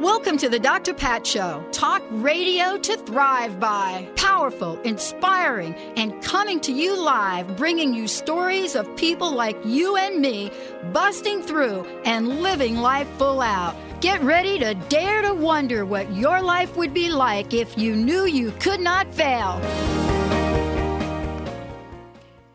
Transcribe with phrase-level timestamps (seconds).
[0.00, 0.92] Welcome to the Dr.
[0.92, 1.66] Pat Show.
[1.72, 4.06] Talk radio to thrive by.
[4.14, 10.20] Powerful, inspiring, and coming to you live, bringing you stories of people like you and
[10.20, 10.52] me
[10.92, 13.74] busting through and living life full out.
[14.02, 18.26] Get ready to dare to wonder what your life would be like if you knew
[18.26, 19.58] you could not fail.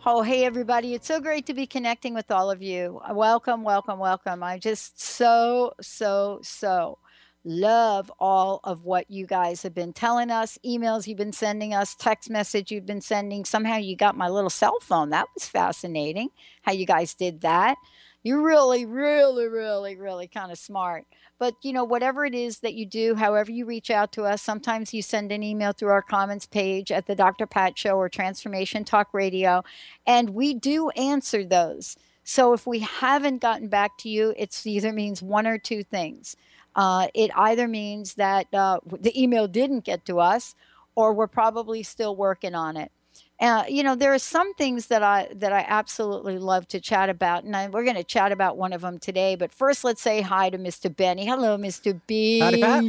[0.05, 0.93] Oh, hey, everybody.
[0.93, 3.01] It's so great to be connecting with all of you.
[3.11, 4.43] Welcome, welcome, welcome.
[4.43, 6.99] I'm just so, so, so
[7.43, 11.95] love all of what you guys have been telling us, emails you've been sending us,
[11.95, 13.45] text message you've been sending.
[13.45, 15.09] Somehow you got my little cell phone.
[15.09, 16.29] That was fascinating
[16.61, 17.77] how you guys did that.
[18.23, 21.05] You're really, really, really, really kind of smart.
[21.39, 24.43] But, you know, whatever it is that you do, however you reach out to us,
[24.43, 27.47] sometimes you send an email through our comments page at the Dr.
[27.47, 29.63] Pat Show or Transformation Talk Radio,
[30.05, 31.97] and we do answer those.
[32.23, 36.35] So if we haven't gotten back to you, it either means one or two things
[36.75, 40.55] uh, it either means that uh, the email didn't get to us
[40.95, 42.91] or we're probably still working on it.
[43.39, 47.09] Uh, you know, there are some things that I that I absolutely love to chat
[47.09, 49.35] about, and I, we're going to chat about one of them today.
[49.35, 50.95] But first, let's say hi to Mr.
[50.95, 51.25] Benny.
[51.25, 51.99] Hello, Mr.
[52.05, 52.39] B.
[52.39, 52.83] Howdy, Pat.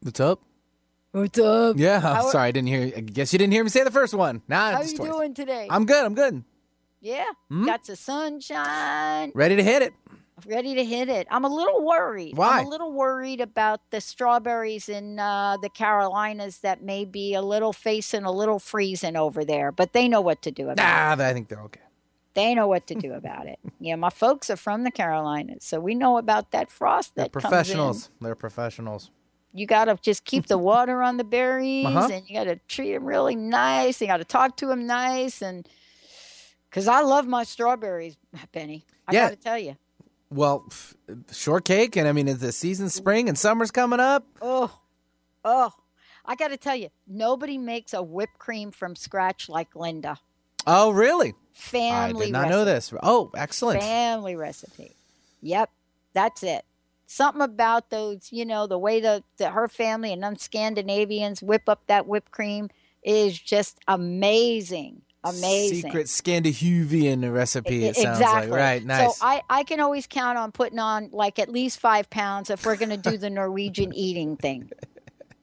[0.00, 0.40] What's up?
[1.10, 1.76] What's up?
[1.76, 2.92] Yeah, how, sorry, I didn't hear.
[2.96, 4.42] I guess you didn't hear me say the first one.
[4.46, 5.10] Nah, how are you twice.
[5.10, 5.66] doing today?
[5.68, 6.04] I'm good.
[6.04, 6.44] I'm good.
[7.00, 7.66] Yeah, mm-hmm.
[7.66, 9.32] got the sunshine.
[9.34, 9.92] Ready to hit it
[10.44, 11.26] ready to hit it.
[11.30, 12.36] I'm a little worried.
[12.36, 12.60] Why?
[12.60, 17.42] I'm a little worried about the strawberries in uh, the Carolinas that may be a
[17.42, 21.24] little facing a little freezing over there, but they know what to do about nah,
[21.24, 21.26] it.
[21.26, 21.80] I think they're okay.
[22.34, 23.58] They know what to do about it.
[23.78, 27.40] Yeah, my folks are from the Carolinas, so we know about that frost that They're
[27.40, 28.10] professionals.
[28.20, 29.10] They're professionals.
[29.52, 32.08] You got to just keep the water on the berries, uh-huh.
[32.10, 34.00] and you got to treat them really nice.
[34.00, 35.68] You got to talk to them nice, and
[36.68, 38.16] because I love my strawberries,
[38.50, 38.86] Benny.
[39.06, 39.28] I yeah.
[39.28, 39.76] got to tell you.
[40.30, 40.94] Well, f-
[41.32, 44.26] shortcake, and I mean, the season's spring and summer's coming up.
[44.42, 44.76] Oh,
[45.44, 45.72] oh!
[46.24, 50.18] I got to tell you, nobody makes a whipped cream from scratch like Linda.
[50.66, 51.34] Oh, really?
[51.52, 52.24] Family.
[52.24, 52.50] I did not recipe.
[52.50, 52.92] know this.
[53.02, 53.80] Oh, excellent.
[53.80, 54.92] Family recipe.
[55.42, 55.70] Yep,
[56.12, 56.64] that's it.
[57.06, 61.82] Something about those, you know, the way that her family and them Scandinavians whip up
[61.86, 62.68] that whipped cream
[63.04, 65.82] is just amazing amazing.
[65.82, 68.50] Secret Scandinavian recipe, it, sounds exactly.
[68.50, 68.58] like.
[68.58, 69.18] Right, nice.
[69.18, 72.64] So I, I can always count on putting on like at least five pounds if
[72.64, 74.70] we're going to do the Norwegian eating thing.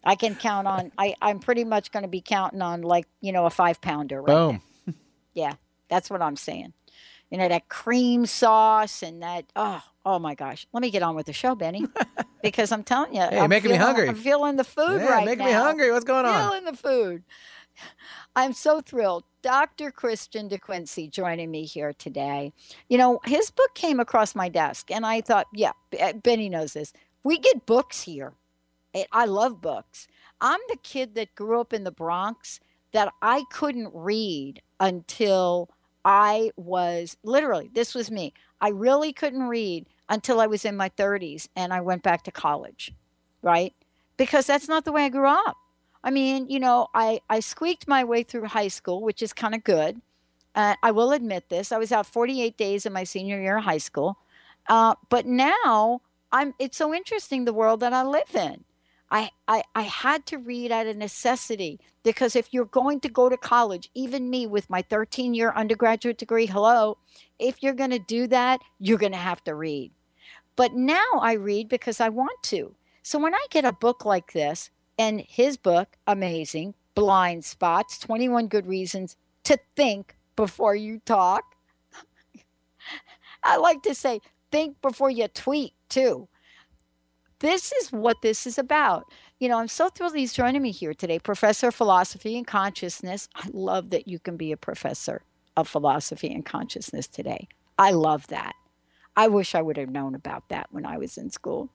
[0.04, 3.32] I can count on, I, I'm pretty much going to be counting on like, you
[3.32, 4.22] know, a five pounder.
[4.22, 4.62] Right Boom.
[4.86, 4.94] Now.
[5.34, 5.54] Yeah,
[5.90, 6.74] that's what I'm saying.
[7.32, 10.68] You know, that cream sauce and that, oh, oh my gosh.
[10.74, 11.86] Let me get on with the show, Benny,
[12.44, 13.22] because I'm telling you.
[13.22, 14.10] Hey, I'm making feeling, me hungry.
[14.10, 15.46] I'm feeling the food yeah, right making now.
[15.46, 15.92] Making me hungry.
[15.92, 16.50] What's going on?
[16.50, 17.24] Feeling the food.
[18.36, 19.24] I'm so thrilled.
[19.42, 19.92] Dr.
[19.92, 22.54] Christian de Quincey joining me here today.
[22.90, 26.74] You know, his book came across my desk, and I thought, yeah, uh, Benny knows
[26.74, 26.94] this.
[27.24, 28.34] We get books here.
[29.12, 30.08] I love books.
[30.40, 32.60] I'm the kid that grew up in the Bronx
[32.92, 35.70] that I couldn't read until
[36.06, 38.34] I was literally, this was me.
[38.62, 42.32] I really couldn't read until I was in my 30s and I went back to
[42.32, 42.94] college,
[43.42, 43.74] right?
[44.18, 45.58] Because that's not the way I grew up.
[46.04, 49.56] I mean, you know, I, I squeaked my way through high school, which is kind
[49.56, 50.02] of good.
[50.56, 51.72] Uh, I will admit this.
[51.72, 54.18] I was out 48 days in my senior year of high school.
[54.68, 58.64] Uh, but now I'm, it's so interesting the world that I live in.
[59.10, 63.30] I, I, I had to read out of necessity because if you're going to go
[63.30, 66.98] to college, even me with my 13 year undergraduate degree, hello,
[67.40, 69.92] if you're going to do that, you're going to have to read.
[70.56, 72.76] But now I read because I want to.
[73.04, 78.48] So when I get a book like this, and his book, amazing, Blind Spots 21
[78.48, 81.44] Good Reasons to Think Before You Talk.
[83.44, 84.20] I like to say,
[84.52, 86.28] think before you tweet, too.
[87.40, 89.12] This is what this is about.
[89.40, 93.28] You know, I'm so thrilled he's joining me here today, Professor of Philosophy and Consciousness.
[93.36, 95.24] I love that you can be a professor
[95.58, 97.48] of philosophy and consciousness today.
[97.78, 98.54] I love that.
[99.16, 101.70] I wish I would have known about that when I was in school.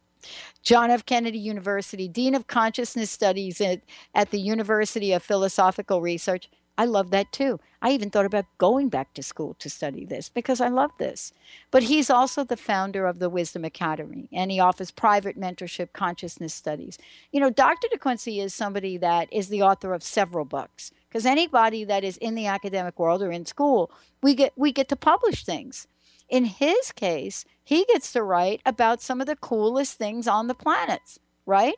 [0.63, 1.07] John F.
[1.07, 3.81] Kennedy University, Dean of Consciousness Studies at,
[4.15, 6.49] at the University of Philosophical Research.
[6.79, 7.59] I love that too.
[7.83, 11.33] I even thought about going back to school to study this because I love this.
[11.73, 16.55] But he's also the founder of the Wisdom Academy and he offers private mentorship consciousness
[16.55, 16.97] studies.
[17.33, 17.89] You know, Dr.
[17.91, 22.17] de Quincey is somebody that is the author of several books because anybody that is
[22.19, 23.91] in the academic world or in school,
[24.23, 25.89] we get we get to publish things.
[26.29, 30.55] In his case, he gets to write about some of the coolest things on the
[30.55, 31.77] planets, right?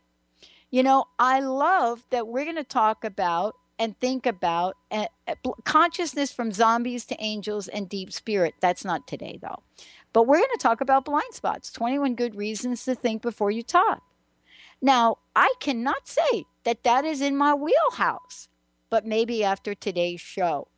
[0.70, 5.06] You know, I love that we're going to talk about and think about uh,
[5.64, 8.54] consciousness from zombies to angels and deep spirit.
[8.60, 9.62] That's not today, though.
[10.12, 13.62] But we're going to talk about blind spots 21 good reasons to think before you
[13.62, 14.02] talk.
[14.82, 18.48] Now, I cannot say that that is in my wheelhouse,
[18.90, 20.68] but maybe after today's show.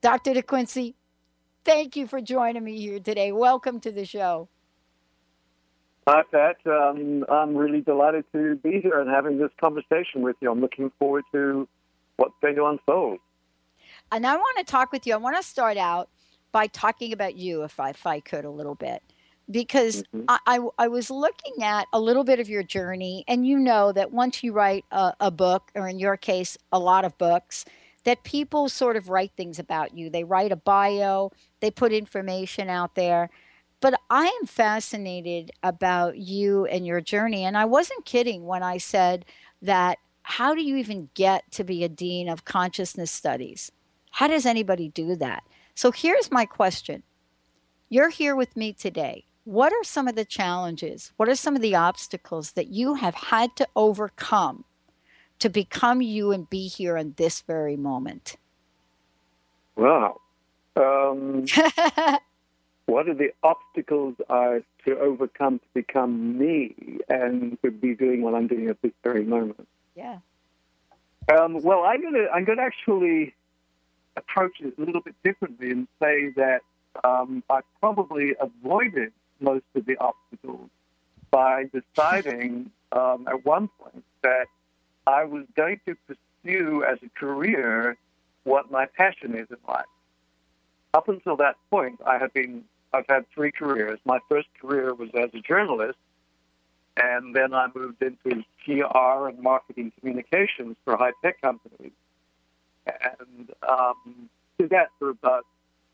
[0.00, 0.34] Dr.
[0.34, 0.94] de Quincey,
[1.66, 3.32] thank you for joining me here today.
[3.32, 4.48] Welcome to the show.
[6.06, 6.58] Hi, Pat.
[6.64, 10.50] Um, I'm really delighted to be here and having this conversation with you.
[10.52, 11.68] I'm looking forward to
[12.18, 13.18] what's going to unfold.
[14.12, 15.14] And I want to talk with you.
[15.14, 16.08] I want to start out
[16.52, 19.02] by talking about you, if I, if I could, a little bit.
[19.50, 20.26] Because mm-hmm.
[20.28, 23.92] I, I, I, was looking at a little bit of your journey, and you know
[23.92, 27.64] that once you write a, a book, or in your case, a lot of books,
[28.06, 30.08] that people sort of write things about you.
[30.08, 33.30] They write a bio, they put information out there.
[33.80, 37.44] But I am fascinated about you and your journey.
[37.44, 39.24] And I wasn't kidding when I said
[39.60, 43.72] that how do you even get to be a dean of consciousness studies?
[44.12, 45.42] How does anybody do that?
[45.74, 47.02] So here's my question.
[47.88, 49.26] You're here with me today.
[49.42, 51.12] What are some of the challenges?
[51.16, 54.64] What are some of the obstacles that you have had to overcome
[55.38, 58.36] to become you and be here in this very moment?
[59.76, 60.20] Wow.
[60.76, 61.46] Um,
[62.86, 66.74] what are the obstacles are to overcome to become me
[67.08, 69.68] and to be doing what I'm doing at this very moment?
[69.94, 70.18] Yeah.
[71.28, 73.34] Um, well, I'm gonna I'm gonna actually
[74.16, 76.60] approach it a little bit differently and say that
[77.04, 80.70] um, I probably avoided most of the obstacles
[81.30, 81.64] by
[81.96, 84.46] deciding um, at one point that
[85.06, 87.96] I was going to pursue as a career
[88.44, 89.84] what my passion is in life.
[90.94, 93.98] Up until that point, I have been I've had three careers.
[94.04, 95.98] My first career was as a journalist,
[96.96, 101.92] and then I moved into PR and marketing communications for high tech companies.
[102.86, 105.44] And um, did that for about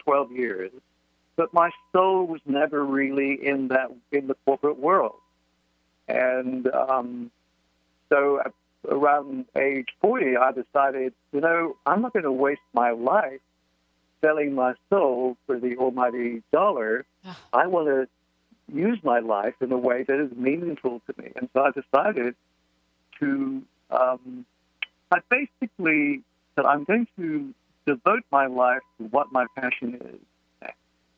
[0.05, 0.71] 12 years.
[1.37, 5.17] But my soul was never really in that in the corporate world.
[6.07, 7.31] And um,
[8.11, 8.43] so
[8.89, 13.41] around age 40, I decided, you know, I'm not going to waste my life
[14.21, 17.05] selling my soul for the almighty dollar.
[17.53, 18.09] I want to
[18.75, 21.33] use my life in a way that is meaningful to me.
[21.37, 22.35] And so I decided
[23.21, 24.47] to, um,
[25.11, 26.23] I basically
[26.55, 27.53] said, I'm going to
[27.87, 30.71] devote my life to what my passion is.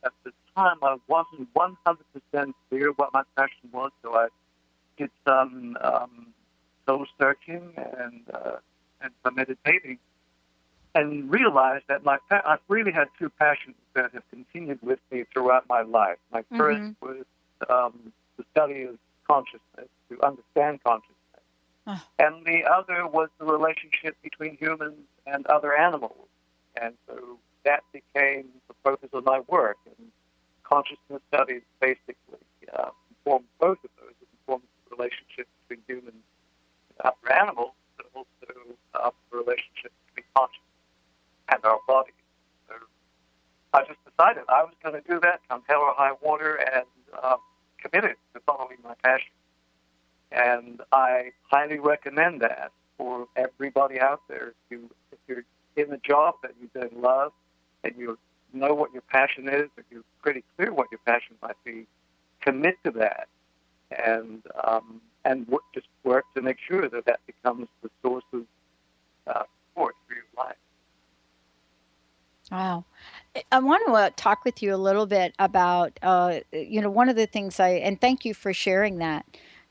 [0.04, 4.28] At the time, I wasn't 100% clear what my passion was, so I
[4.98, 6.26] did some um,
[6.86, 8.56] soul searching and, uh,
[9.00, 9.98] and some meditating
[10.94, 15.68] and realized that my I've really had two passions that have continued with me throughout
[15.68, 16.18] my life.
[16.32, 17.06] My 1st mm-hmm.
[17.06, 17.24] was
[17.68, 18.96] um, the study of
[19.28, 21.14] consciousness, to understand consciousness.
[22.18, 26.28] And the other was the relationship between humans and other animals.
[26.80, 29.76] And so that became the focus of my work.
[29.86, 30.08] And
[30.62, 32.38] consciousness studies basically
[32.74, 34.14] uh, inform both of those.
[34.22, 36.22] It informs the relationship between humans
[36.98, 38.26] and other animals, but also
[38.94, 40.64] uh, the relationship between consciousness
[41.48, 42.14] and our bodies.
[42.68, 42.74] So
[43.72, 46.84] I just decided I was going to do that, come hell or high water, and
[47.22, 47.36] uh,
[47.78, 49.32] committed to following my passion.
[50.32, 54.48] And I highly recommend that for everybody out there.
[54.48, 55.44] If, you, if you're
[55.76, 57.32] in a job that you don't love
[57.82, 58.18] and you
[58.52, 61.86] know what your passion is, or you're pretty clear what your passion might be,
[62.40, 63.28] commit to that
[63.90, 68.42] and um, and work, just work to make sure that that becomes the source of
[69.26, 70.56] uh, support for your life.
[72.50, 72.84] Wow.
[73.50, 77.08] I want to uh, talk with you a little bit about, uh, you know, one
[77.08, 79.24] of the things I, and thank you for sharing that.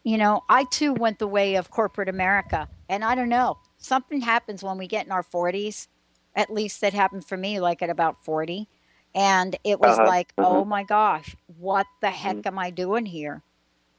[0.03, 2.67] You know, I too went the way of corporate America.
[2.89, 5.87] And I don't know, something happens when we get in our 40s.
[6.35, 8.67] At least that happened for me, like at about 40.
[9.15, 10.07] And it was uh-huh.
[10.07, 10.49] like, uh-huh.
[10.49, 12.47] oh my gosh, what the heck mm-hmm.
[12.47, 13.43] am I doing here?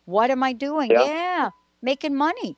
[0.05, 0.91] What am I doing?
[0.91, 1.51] Yeah, yeah
[1.85, 2.57] making money.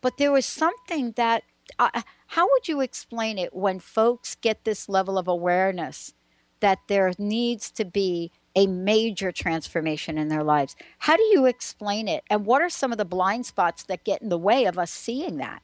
[0.00, 1.42] But there was something that
[1.80, 6.12] uh, how would you explain it when folks get this level of awareness
[6.60, 10.76] that there needs to be a major transformation in their lives?
[10.98, 12.22] How do you explain it?
[12.30, 14.90] And what are some of the blind spots that get in the way of us
[14.90, 15.62] seeing that?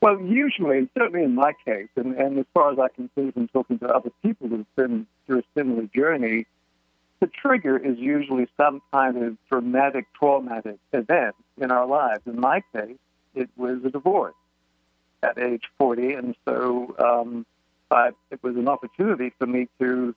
[0.00, 3.30] Well, usually, and certainly in my case, and, and as far as I can see
[3.30, 6.46] from talking to other people who've been through a similar journey,
[7.24, 12.20] the trigger is usually some kind of traumatic, traumatic event in our lives.
[12.26, 12.98] In my case,
[13.34, 14.34] it was a divorce
[15.22, 17.46] at age 40, and so um,
[17.90, 20.14] I, it was an opportunity for me to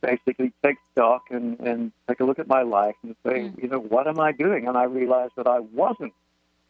[0.00, 3.60] basically take stock and, and take a look at my life and say, mm.
[3.60, 4.68] you know, what am I doing?
[4.68, 6.12] And I realized that I wasn't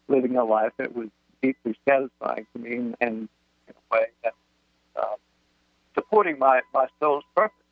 [0.08, 1.08] living a life that was
[1.42, 3.28] deeply satisfying to me and, and
[3.68, 4.34] in a way that
[4.96, 5.16] uh,
[5.94, 7.63] supporting my, my soul's purpose.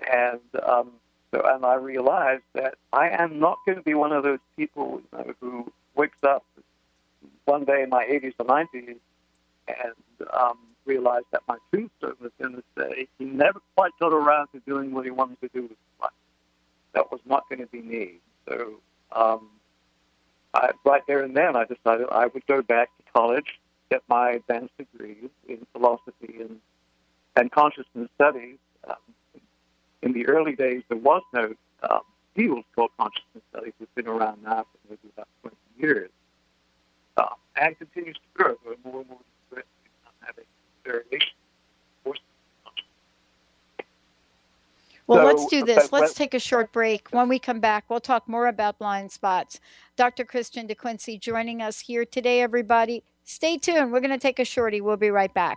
[0.00, 0.92] And um,
[1.32, 5.02] so, and I realized that I am not going to be one of those people
[5.12, 6.44] you know, who wakes up
[7.44, 8.96] one day in my 80s or 90s
[9.68, 14.48] and um, realized that my tombstone was going to say he never quite got around
[14.48, 16.10] to doing what he wanted to do with his life.
[16.94, 18.14] That was not going to be me.
[18.48, 18.74] So,
[19.12, 19.48] um,
[20.54, 24.30] I, right there and then, I decided I would go back to college, get my
[24.32, 26.60] advanced degree in philosophy and
[27.36, 28.56] and consciousness studies.
[28.88, 28.96] Um,
[30.02, 31.54] in the early days, there was no
[31.88, 32.00] um,
[32.34, 33.72] field called consciousness studies.
[33.80, 36.10] It's been around now for maybe about 20 years,
[37.16, 37.26] uh,
[37.56, 38.54] and continues to grow.
[38.64, 39.18] There are more and more
[39.52, 39.62] in
[40.20, 40.44] having
[40.84, 41.32] variation.
[45.08, 45.90] Well, so, let's do this.
[45.90, 47.08] Let's take a short break.
[47.12, 49.58] When we come back, we'll talk more about blind spots.
[49.96, 50.22] Dr.
[50.26, 53.02] Christian de Quincey joining us here today, everybody.
[53.24, 53.90] Stay tuned.
[53.90, 54.82] We're going to take a shorty.
[54.82, 55.56] We'll be right back.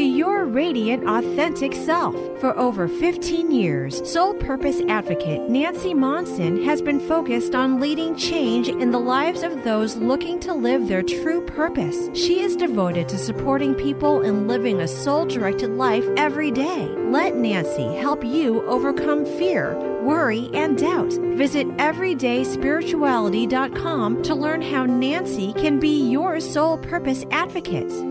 [0.51, 2.13] radiant, authentic self.
[2.39, 8.69] For over 15 years, Soul Purpose Advocate Nancy Monson has been focused on leading change
[8.69, 12.09] in the lives of those looking to live their true purpose.
[12.13, 16.87] She is devoted to supporting people in living a soul directed life every day.
[16.87, 21.11] Let Nancy help you overcome fear, worry, and doubt.
[21.35, 28.10] Visit everydayspirituality.com to learn how Nancy can be your soul purpose advocate.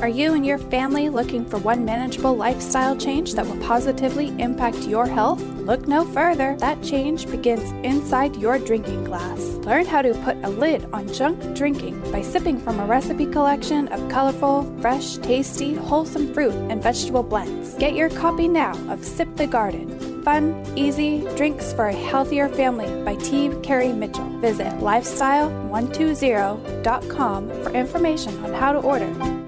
[0.00, 4.86] Are you and your family looking for one manageable lifestyle change that will positively impact
[4.86, 5.42] your health?
[5.42, 6.54] Look no further.
[6.60, 9.40] That change begins inside your drinking glass.
[9.66, 13.88] Learn how to put a lid on junk drinking by sipping from a recipe collection
[13.88, 17.74] of colorful, fresh, tasty, wholesome fruit and vegetable blends.
[17.74, 20.22] Get your copy now of Sip the Garden.
[20.22, 23.50] Fun, easy drinks for a healthier family by T.
[23.64, 24.28] Carey Mitchell.
[24.38, 29.47] Visit lifestyle120.com for information on how to order.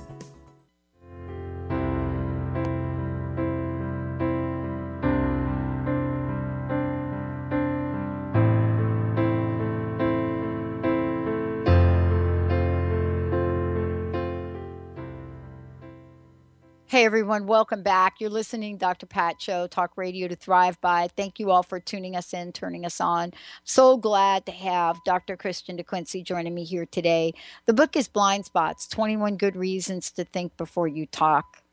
[16.91, 18.19] Hey everyone, welcome back.
[18.19, 19.05] You're listening Dr.
[19.05, 21.07] Pat Show, Talk Radio to Thrive By.
[21.15, 23.31] Thank you all for tuning us in, turning us on.
[23.63, 25.37] So glad to have Dr.
[25.37, 27.33] Christian de Quincey joining me here today.
[27.65, 31.63] The book is Blind Spots 21 Good Reasons to Think Before You Talk.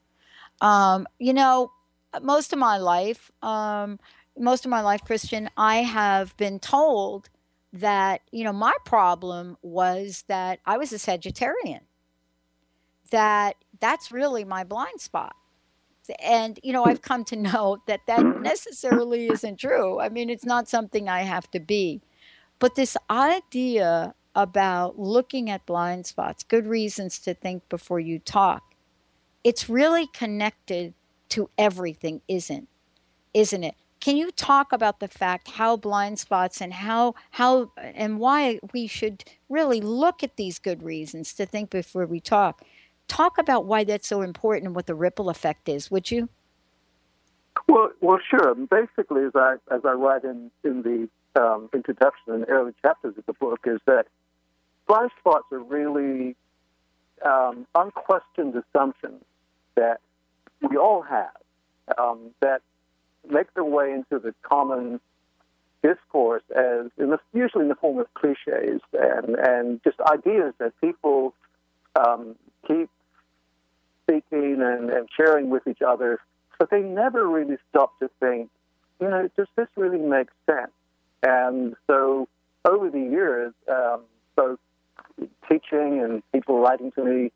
[0.61, 1.73] Um, you know,
[2.23, 3.99] most of my life, um,
[4.39, 7.29] most of my life, Christian, I have been told
[7.73, 11.81] that, you know, my problem was that I was a Sagittarian.
[13.11, 15.35] That that's really my blind spot.
[16.23, 18.43] And, you know, I've come to know that that mm-hmm.
[18.43, 20.01] necessarily isn't true.
[20.01, 22.01] I mean, it's not something I have to be.
[22.59, 28.75] But this idea about looking at blind spots, good reasons to think before you talk,
[29.45, 30.95] it's really connected
[31.31, 32.69] to everything, isn't?
[33.35, 33.75] Isn't it?
[34.01, 38.87] Can you talk about the fact how blind spots and how how and why we
[38.87, 42.63] should really look at these good reasons to think before we talk?
[43.09, 46.29] Talk about why that's so important and what the ripple effect is, would you?
[47.67, 48.55] Well, well, sure.
[48.55, 51.09] Basically, as I as I write in in the
[51.41, 54.07] um, introduction and early chapters of the book, is that
[54.87, 56.37] blind spots are really
[57.25, 59.23] um, unquestioned assumptions
[59.75, 60.01] that
[60.69, 61.37] we all have
[61.99, 62.63] um, that
[63.29, 65.01] make their way into the common
[65.83, 70.73] discourse as in the, usually in the form of cliches and and just ideas that
[70.81, 71.35] people
[71.95, 72.35] um,
[72.67, 72.91] keep
[74.09, 76.21] speaking and, and sharing with each other,
[76.59, 78.51] but they never really stop to think,
[79.01, 80.73] you know, does this really make sense?
[81.23, 82.29] And so
[82.65, 84.03] over the years, um,
[84.37, 84.59] both
[85.49, 87.33] teaching and people writing to me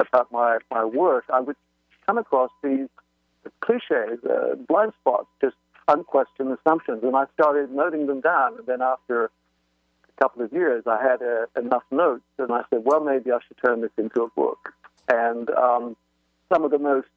[0.00, 1.56] about my, my work, I would
[2.06, 2.88] come across these
[3.60, 5.56] cliches, uh, blind spots, just
[5.88, 7.02] unquestioned assumptions.
[7.02, 8.58] And I started noting them down.
[8.58, 9.30] And then after a
[10.20, 13.58] couple of years, I had uh, enough notes, and I said, well, maybe I should
[13.64, 14.72] turn this into a book.
[15.08, 15.96] And um,
[16.52, 17.08] some of the most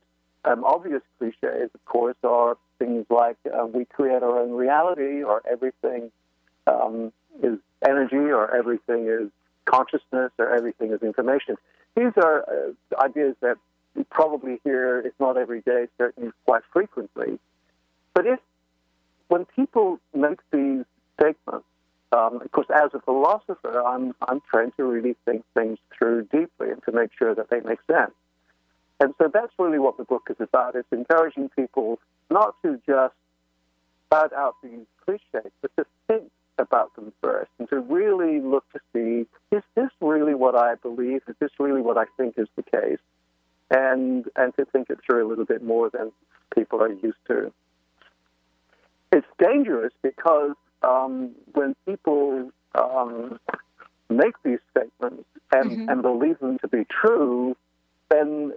[0.45, 5.41] um, obvious cliches, of course, are things like uh, we create our own reality, or
[5.49, 6.11] everything
[6.67, 7.11] um,
[7.43, 9.29] is energy, or everything is
[9.65, 11.55] consciousness, or everything is information.
[11.95, 13.57] These are uh, ideas that
[13.95, 17.39] we probably hear, if not every day, certainly quite frequently.
[18.13, 18.39] But if,
[19.27, 20.85] when people make these
[21.19, 21.65] statements,
[22.11, 26.71] um, of course, as a philosopher, I'm, I'm trying to really think things through deeply
[26.71, 28.11] and to make sure that they make sense.
[28.99, 30.75] And so that's really what the book is about.
[30.75, 33.13] It's encouraging people not to just
[34.05, 38.79] spout out these cliches, but to think about them first and to really look to
[38.91, 41.21] see, is this really what I believe?
[41.27, 42.99] Is this really what I think is the case?
[43.71, 46.11] And, and to think it through a little bit more than
[46.55, 47.53] people are used to.
[49.11, 53.39] It's dangerous because um, when people um,
[54.09, 55.89] make these statements and, mm-hmm.
[55.89, 57.55] and believe them to be true,
[58.09, 58.53] then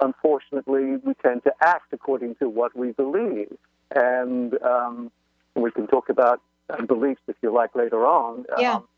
[0.00, 3.56] unfortunately we tend to act according to what we believe.
[3.94, 5.10] And um,
[5.54, 6.40] we can talk about
[6.86, 8.44] beliefs if you like later on.
[8.58, 8.76] Yeah.
[8.76, 8.88] Um,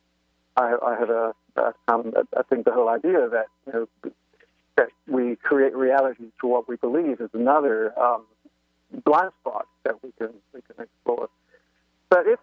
[0.57, 4.12] I, I have a, a um, I think the whole idea that you know
[4.76, 8.24] that we create reality through what we believe is another um,
[9.05, 11.29] blind spot that we can we can explore.
[12.09, 12.40] But if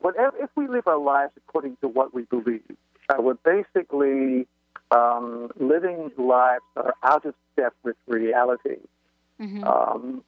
[0.00, 2.62] whatever if we live our lives according to what we believe,
[3.08, 4.46] uh, we're basically
[4.90, 8.78] um, living lives that are out of step with reality.
[9.40, 9.64] Mm-hmm.
[9.64, 10.22] Um,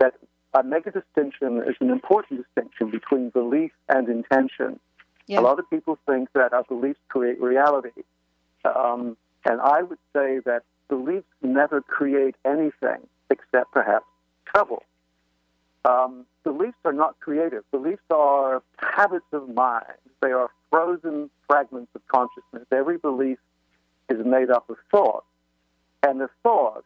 [0.00, 0.14] that
[0.54, 4.78] I make a distinction, is an important distinction between belief and intention.
[5.26, 5.40] Yeah.
[5.40, 8.02] A lot of people think that our beliefs create reality.
[8.64, 14.06] Um, and I would say that beliefs never create anything except perhaps
[14.46, 14.82] trouble.
[15.84, 17.64] Um, beliefs are not creative.
[17.70, 19.84] Beliefs are habits of mind.
[20.22, 22.66] They are frozen fragments of consciousness.
[22.72, 23.38] Every belief
[24.08, 25.24] is made up of thought.
[26.02, 26.84] And the thought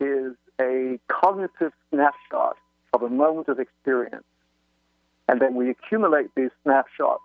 [0.00, 2.56] is a cognitive snapshot
[2.92, 4.24] of a moment of experience.
[5.28, 7.22] And then we accumulate these snapshots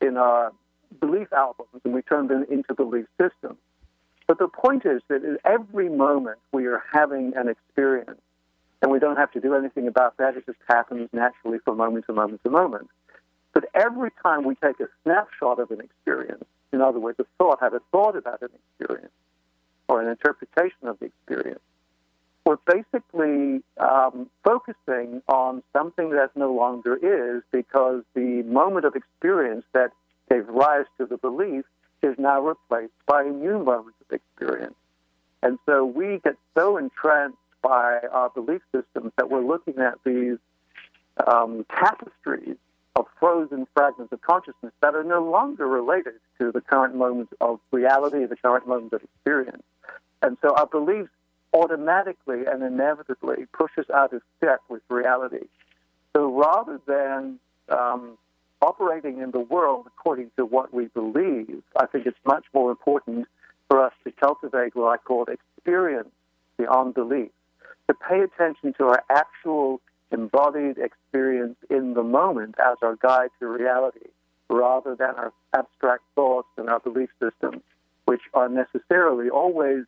[0.00, 0.52] in our
[1.00, 3.58] belief albums and we turn them into belief systems.
[4.26, 8.20] But the point is that at every moment we are having an experience,
[8.80, 12.06] and we don't have to do anything about that, it just happens naturally from moment
[12.06, 12.88] to moment to moment.
[13.52, 17.60] But every time we take a snapshot of an experience, in other words, a thought,
[17.60, 19.12] have a thought about an experience
[19.88, 21.60] or an interpretation of the experience.
[22.46, 29.64] We're basically um, focusing on something that no longer is because the moment of experience
[29.72, 29.92] that
[30.30, 31.64] gave rise to the belief
[32.02, 34.74] is now replaced by a new moment of experience.
[35.42, 40.36] And so we get so entranced by our belief systems that we're looking at these
[41.26, 42.56] um, tapestries
[42.96, 47.58] of frozen fragments of consciousness that are no longer related to the current moment of
[47.72, 49.62] reality, the current moment of experience.
[50.22, 51.10] And so our beliefs
[51.52, 55.46] automatically and inevitably push us out of step with reality.
[56.14, 58.16] So rather than um,
[58.62, 63.26] operating in the world according to what we believe, I think it's much more important
[63.68, 66.10] for us to cultivate what I call experience
[66.56, 67.30] beyond belief,
[67.88, 69.80] to pay attention to our actual
[70.14, 74.08] embodied experience in the moment as our guide to reality,
[74.48, 77.62] rather than our abstract thoughts and our belief systems,
[78.04, 79.84] which are necessarily always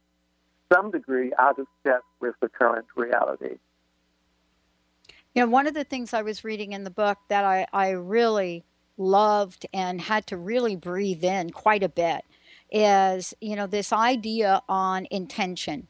[0.72, 3.56] some degree out of step with the current reality.
[5.34, 7.90] You know, one of the things I was reading in the book that I, I
[7.90, 8.64] really
[8.98, 12.24] loved and had to really breathe in quite a bit
[12.72, 15.86] is, you know, this idea on intention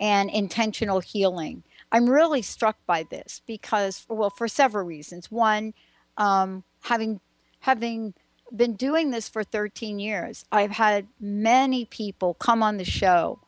[0.00, 1.62] and intentional healing.
[1.94, 5.30] I'm really struck by this because, well, for several reasons.
[5.30, 5.74] One,
[6.16, 7.20] um, having
[7.60, 8.14] having
[8.54, 13.38] been doing this for 13 years, I've had many people come on the show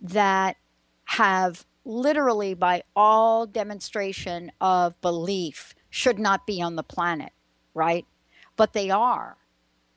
[0.00, 0.56] that
[1.04, 7.30] have literally, by all demonstration of belief, should not be on the planet,
[7.72, 8.04] right?
[8.56, 9.36] But they are.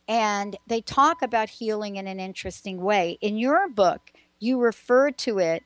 [0.08, 3.18] And they talk about healing in an interesting way.
[3.20, 5.64] In your book, you refer to it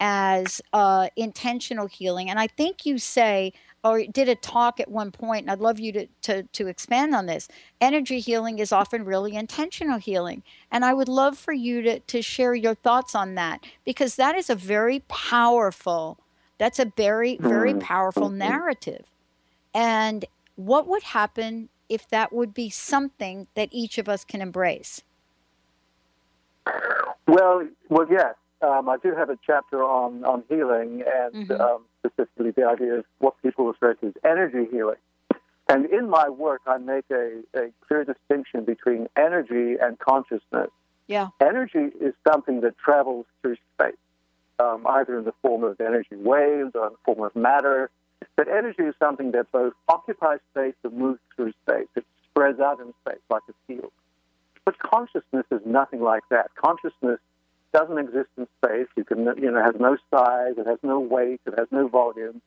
[0.00, 2.30] as uh, intentional healing.
[2.30, 3.52] And I think you say,
[3.84, 7.14] or did a talk at one point, and I'd love you to, to, to expand
[7.14, 7.48] on this.
[7.80, 10.42] Energy healing is often really intentional healing.
[10.70, 14.34] And I would love for you to, to share your thoughts on that because that
[14.34, 16.18] is a very powerful,
[16.58, 17.80] that's a very, very mm-hmm.
[17.80, 19.04] powerful narrative.
[19.74, 20.24] And
[20.56, 25.02] what would happen if that would be something that each of us can embrace?
[27.26, 28.34] Well, well, yes.
[28.62, 31.60] Um, I do have a chapter on, on healing and mm-hmm.
[31.60, 34.98] um, specifically the idea of what people refer to as energy healing.
[35.68, 40.70] And in my work, I make a, a clear distinction between energy and consciousness.
[41.06, 41.28] Yeah.
[41.40, 43.94] Energy is something that travels through space,
[44.58, 47.90] um, either in the form of energy waves or in the form of matter
[48.36, 51.88] but energy is something that both occupies space and moves through space.
[51.96, 53.92] It spreads out in space like a field.
[54.64, 56.50] But consciousness is nothing like that.
[56.54, 57.18] Consciousness
[57.72, 58.88] doesn't exist in space.
[58.96, 60.54] You can, you know, has no size.
[60.58, 61.40] It has no weight.
[61.46, 62.42] It has no volume.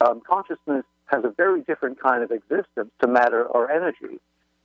[0.00, 4.20] Um, consciousness has a very different kind of existence to matter or energy.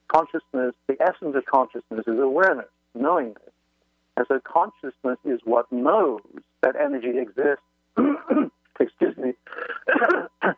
[0.07, 3.41] Consciousness, the essence of consciousness is awareness, knowingness.
[4.17, 6.21] And so consciousness is what knows
[6.61, 7.63] that energy exists
[8.79, 9.33] excuse me,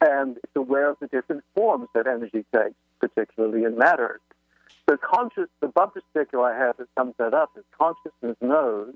[0.00, 4.20] and it's aware of the different forms that energy takes, particularly in matter.
[4.92, 8.94] The conscious, the bumper sticker I have that sums that up is consciousness knows,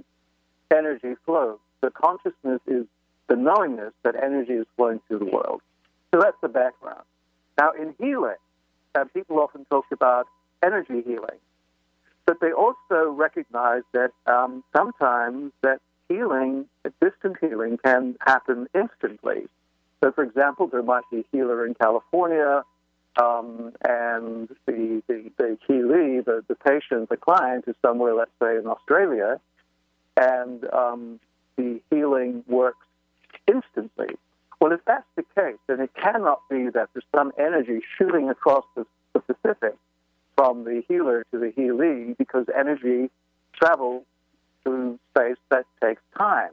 [0.70, 1.56] energy flows.
[1.80, 2.84] The consciousness is
[3.28, 5.62] the knowingness that energy is flowing through the world.
[6.12, 7.04] So that's the background.
[7.56, 8.36] Now, in healing,
[8.94, 10.26] uh, people often talk about
[10.62, 11.38] energy healing,
[12.26, 15.80] but they also recognize that um, sometimes that
[16.10, 16.66] healing,
[17.00, 19.48] distant healing, can happen instantly.
[20.04, 22.64] So, for example, there might be a healer in California,
[23.20, 28.66] um, and the, the, the the, the patient, the client, is somewhere, let's say, in
[28.66, 29.40] Australia,
[30.16, 31.20] and um,
[31.56, 32.86] the healing works
[33.46, 34.16] instantly.
[34.60, 38.64] Well, if that's the case, then it cannot be that there's some energy shooting across
[38.74, 39.74] the, the Pacific
[40.36, 43.10] from the healer to the healee because energy
[43.54, 44.04] travels
[44.62, 46.50] through space that takes time.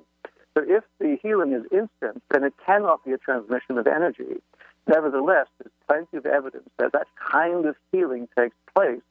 [0.53, 4.41] So if the healing is instant, then it cannot be a transmission of energy.
[4.87, 9.01] Nevertheless, there's plenty of evidence that that kind of healing takes place.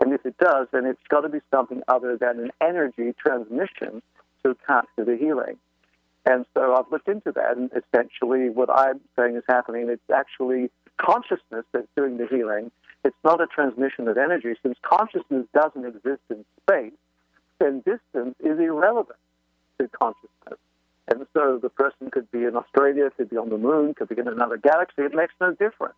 [0.00, 4.02] And if it does, then it's got to be something other than an energy transmission
[4.42, 5.56] to account for the healing.
[6.26, 10.70] And so I've looked into that, and essentially what I'm saying is happening, it's actually
[10.96, 12.70] consciousness that's doing the healing.
[13.04, 14.54] It's not a transmission of energy.
[14.62, 16.92] Since consciousness doesn't exist in space,
[17.58, 19.18] then distance is irrelevant
[19.78, 20.58] to consciousness.
[21.10, 24.18] And so the person could be in Australia, could be on the moon, could be
[24.18, 25.02] in another galaxy.
[25.02, 25.96] It makes no difference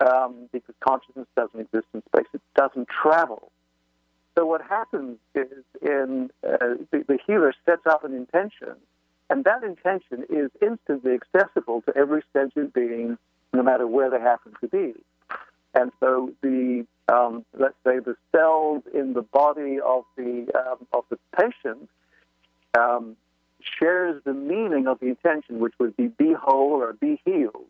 [0.00, 2.26] um, because consciousness doesn't exist in space.
[2.34, 3.50] It doesn't travel.
[4.36, 8.74] So what happens is in uh, the, the healer sets up an intention,
[9.30, 13.16] and that intention is instantly accessible to every sentient being,
[13.52, 14.94] no matter where they happen to be.
[15.74, 21.04] And so the um, let's say the cells in the body of the um, of
[21.10, 21.88] the patient
[22.78, 23.16] um,
[23.78, 27.66] shares the meaning of the intention, which would be be whole or be healed,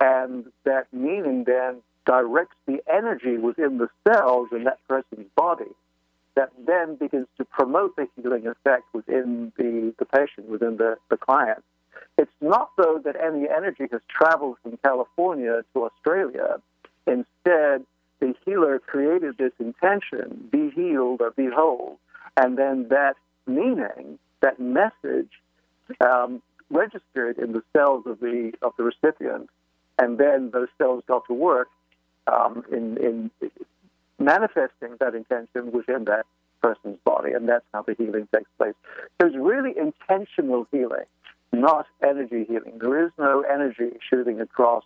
[0.00, 5.70] and that meaning then directs the energy within the cells in that person's body
[6.36, 11.16] that then begins to promote the healing effect within the, the patient, within the, the
[11.16, 11.62] client.
[12.18, 16.60] It's not though that any energy has traveled from California to Australia.
[17.06, 17.84] Instead,
[18.20, 21.98] the healer created this intention, be healed or be whole,
[22.36, 23.14] and then that
[23.46, 25.30] meaning, that message,
[26.00, 29.48] um, registered in the cells of the of the recipient,
[29.98, 31.68] and then those cells got to work
[32.26, 33.30] um, in, in
[34.18, 36.26] manifesting that intention within that
[36.62, 38.74] person's body, and that's how the healing takes place.
[39.20, 41.06] So it's really intentional healing,
[41.52, 42.74] not energy healing.
[42.78, 44.84] There is no energy shooting across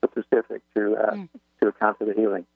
[0.00, 1.28] the Pacific to uh, mm.
[1.60, 2.46] to account for the healing.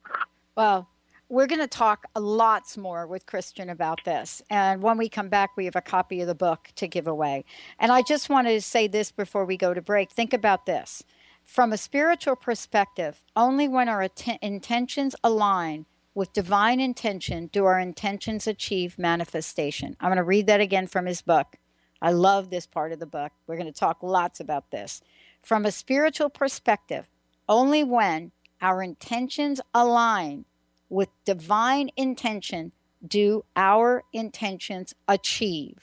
[0.57, 0.88] Well,
[1.33, 4.42] we're going to talk lots more with Christian about this.
[4.51, 7.47] And when we come back, we have a copy of the book to give away.
[7.79, 10.11] And I just wanted to say this before we go to break.
[10.11, 11.03] Think about this.
[11.42, 14.07] From a spiritual perspective, only when our
[14.42, 19.97] intentions align with divine intention do our intentions achieve manifestation.
[20.01, 21.57] I'm going to read that again from his book.
[22.03, 23.33] I love this part of the book.
[23.47, 25.01] We're going to talk lots about this.
[25.40, 27.09] From a spiritual perspective,
[27.49, 30.45] only when our intentions align
[30.92, 32.70] with divine intention
[33.09, 35.78] do our intentions achieve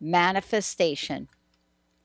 [0.00, 1.28] manifestation.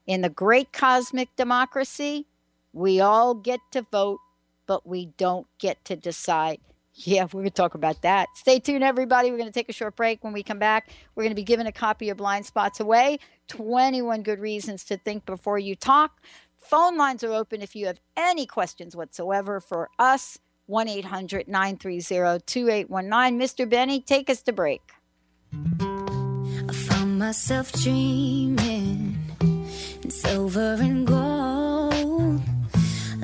[0.08, 2.26] In the great cosmic democracy,
[2.72, 4.20] we all get to vote,
[4.66, 6.60] but we don't get to decide.
[6.96, 8.28] Yeah, we're going to talk about that.
[8.36, 9.32] Stay tuned, everybody.
[9.32, 10.24] We're going to take a short break.
[10.24, 13.18] When we come back, we're going to be giving a copy of Blind Spots away
[13.48, 16.22] 21 good reasons to think before you talk.
[16.56, 20.38] Phone lines are open if you have any questions whatsoever for us.
[20.68, 23.40] 1 800 930 2819.
[23.40, 23.70] Mr.
[23.70, 24.82] Benny, take us to break.
[25.52, 32.42] I found myself dreaming in silver and gold,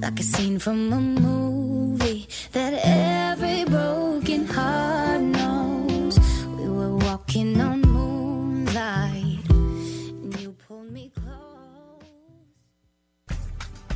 [0.01, 6.19] like a scene from a movie that every broken heart knows.
[6.57, 12.03] We were walking on moonlight, and you pulled me close.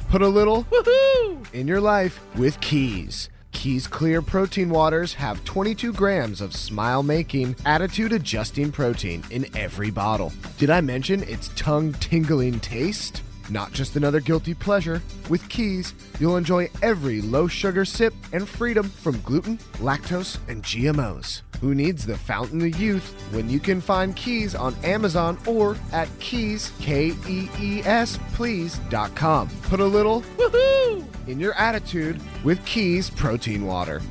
[0.10, 1.44] Put a little Woo-hoo!
[1.52, 3.30] in your life with Kees.
[3.64, 9.90] Kees Clear Protein Waters have 22 grams of smile making, attitude adjusting protein in every
[9.90, 10.34] bottle.
[10.58, 13.22] Did I mention its tongue tingling taste?
[13.50, 15.02] Not just another guilty pleasure.
[15.30, 21.42] With Kees, you'll enjoy every low sugar sip and freedom from gluten, lactose, and GMOs.
[21.64, 26.10] Who needs the fountain of youth when you can find Kees on Amazon or at
[26.20, 29.50] keys, K E E S, please.com.
[29.62, 34.02] Put a little woohoo in your attitude with Kees Protein Water.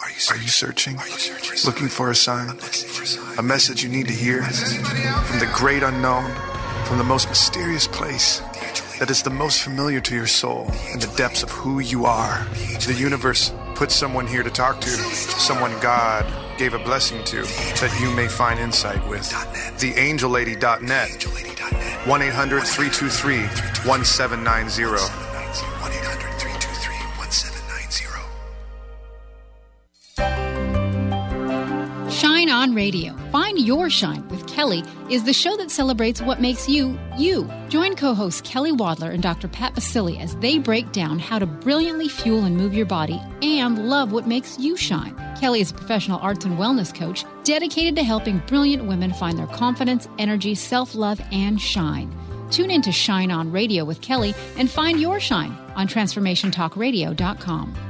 [0.00, 0.98] Are you, are you searching?
[0.98, 1.70] Are you searching?
[1.70, 2.58] Looking for a sign?
[3.38, 6.28] A message you need to hear from the great unknown,
[6.84, 8.42] from the most mysterious place
[9.00, 12.46] that is the most familiar to your soul in the depths of who you are.
[12.86, 16.26] The universe put someone here to talk to, someone God
[16.58, 17.40] gave a blessing to,
[17.80, 19.22] that you may find insight with.
[19.22, 21.22] TheAngelLady.net.
[22.06, 23.38] 1 800 323
[23.88, 25.30] 1790.
[32.60, 33.16] On Radio.
[33.32, 37.50] Find Your Shine with Kelly is the show that celebrates what makes you, you.
[37.70, 39.48] Join co hosts Kelly Wadler and Dr.
[39.48, 43.88] Pat Baccili as they break down how to brilliantly fuel and move your body and
[43.88, 45.16] love what makes you shine.
[45.40, 49.46] Kelly is a professional arts and wellness coach dedicated to helping brilliant women find their
[49.46, 52.14] confidence, energy, self love, and shine.
[52.50, 57.89] Tune in to Shine On Radio with Kelly and find your shine on TransformationTalkRadio.com.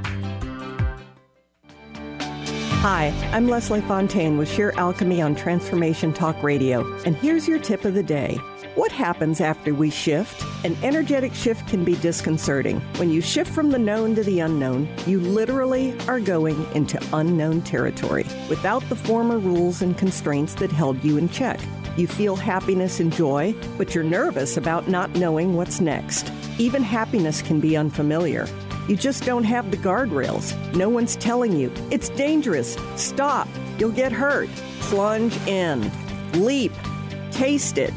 [2.81, 7.85] Hi, I'm Leslie Fontaine with Sheer Alchemy on Transformation Talk Radio, and here's your tip
[7.85, 8.37] of the day.
[8.73, 10.43] What happens after we shift?
[10.65, 12.79] An energetic shift can be disconcerting.
[12.97, 17.61] When you shift from the known to the unknown, you literally are going into unknown
[17.61, 21.59] territory without the former rules and constraints that held you in check.
[21.97, 26.31] You feel happiness and joy, but you're nervous about not knowing what's next.
[26.57, 28.47] Even happiness can be unfamiliar.
[28.91, 30.53] You just don't have the guardrails.
[30.75, 31.71] No one's telling you.
[31.91, 32.75] It's dangerous.
[32.97, 33.47] Stop.
[33.79, 34.49] You'll get hurt.
[34.81, 35.89] Plunge in.
[36.33, 36.73] Leap.
[37.31, 37.93] Taste it.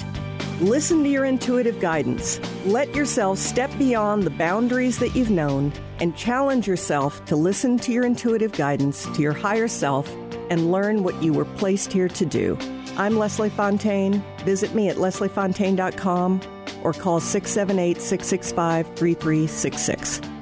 [0.60, 2.38] Listen to your intuitive guidance.
[2.64, 7.90] Let yourself step beyond the boundaries that you've known and challenge yourself to listen to
[7.90, 10.08] your intuitive guidance, to your higher self,
[10.48, 12.56] and learn what you were placed here to do.
[12.96, 14.22] I'm Leslie Fontaine.
[14.44, 16.40] Visit me at lesliefontaine.com
[16.84, 20.33] or call 678 665 3366.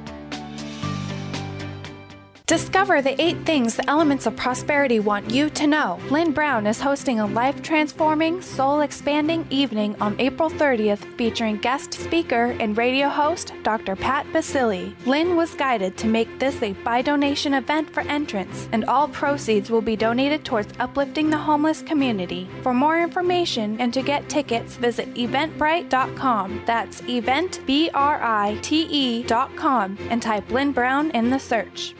[2.52, 5.98] Discover the eight things the elements of prosperity want you to know.
[6.10, 11.94] Lynn Brown is hosting a life transforming, soul expanding evening on April 30th featuring guest
[11.94, 13.96] speaker and radio host Dr.
[13.96, 14.94] Pat Baccili.
[15.06, 19.70] Lynn was guided to make this a by donation event for entrance, and all proceeds
[19.70, 22.46] will be donated towards uplifting the homeless community.
[22.62, 26.64] For more information and to get tickets, visit eventbrite.com.
[26.66, 31.94] That's event, B R I T E.com, and type Lynn Brown in the search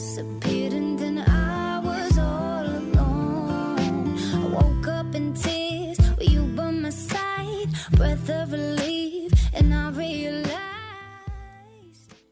[0.00, 4.16] disappeared and then I was alone.
[4.34, 6.90] I woke up in tears you my
[7.92, 10.54] breath of relief, and I realized.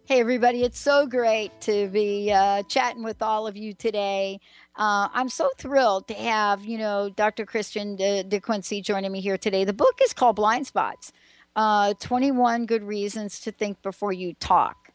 [0.06, 4.40] Hey, everybody, it's so great to be uh, chatting with all of you today.
[4.74, 7.44] Uh, I'm so thrilled to have, you know, Dr.
[7.44, 9.64] Christian De, De Quincey joining me here today.
[9.64, 11.12] The book is called Blind Spots
[11.54, 14.87] uh, 21 Good Reasons to Think Before You Talk.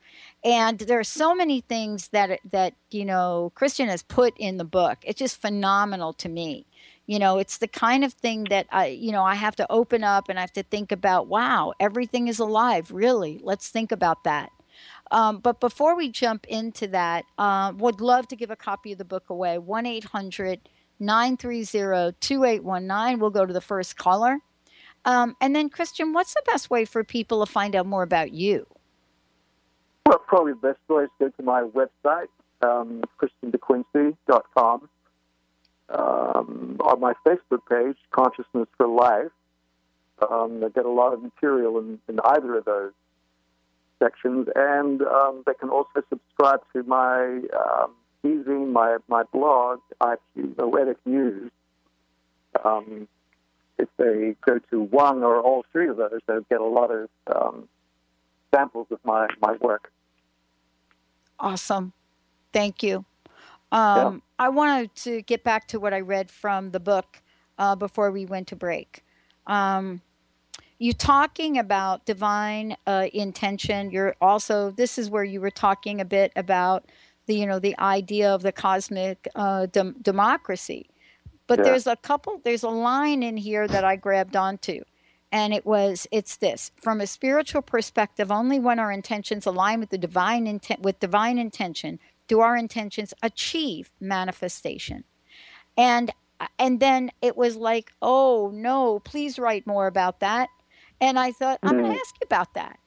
[0.43, 4.65] And there are so many things that, that, you know, Christian has put in the
[4.65, 4.97] book.
[5.03, 6.65] It's just phenomenal to me.
[7.05, 10.03] You know, it's the kind of thing that I, you know, I have to open
[10.03, 12.91] up and I have to think about, wow, everything is alive.
[12.91, 13.39] Really?
[13.41, 14.51] Let's think about that.
[15.11, 18.97] Um, but before we jump into that, uh, would love to give a copy of
[18.97, 19.57] the book away.
[19.57, 23.19] 1 800 930 2819.
[23.19, 24.39] We'll go to the first caller.
[25.05, 28.31] Um, and then, Christian, what's the best way for people to find out more about
[28.31, 28.65] you?
[30.05, 32.27] Well, probably the best way is go to my website,
[32.61, 34.89] um, christiandequincey.com.
[35.89, 39.31] Um, on my Facebook page, Consciousness for Life,
[40.29, 42.93] um, I get a lot of material in, in either of those
[43.99, 47.93] sections, and um, they can also subscribe to my um,
[48.71, 51.51] my my blog, IQ Noetic News.
[52.63, 53.07] Um,
[53.77, 57.09] if they go to one or all three of those, they'll get a lot of
[57.35, 57.67] um,
[58.53, 59.91] samples of my, my work.
[61.39, 61.93] Awesome.
[62.51, 63.05] Thank you.
[63.71, 64.45] Um, yeah.
[64.45, 67.21] I wanted to get back to what I read from the book
[67.57, 69.03] uh, before we went to break.
[69.47, 70.01] Um,
[70.79, 73.89] you talking about divine uh, intention.
[73.89, 76.85] You're also this is where you were talking a bit about
[77.25, 80.89] the you know the idea of the cosmic uh, dem- democracy.
[81.47, 81.65] But yeah.
[81.65, 82.41] there's a couple.
[82.43, 84.81] There's a line in here that I grabbed onto,
[85.33, 88.31] and it was it's this from a spiritual perspective.
[88.31, 93.13] Only when our intentions align with the divine intent with divine intention do our intentions
[93.21, 95.03] achieve manifestation.
[95.75, 96.11] And
[96.59, 100.49] and then it was like, oh no, please write more about that.
[101.01, 101.99] And I thought, I'm going to mm.
[101.99, 102.77] ask you about that.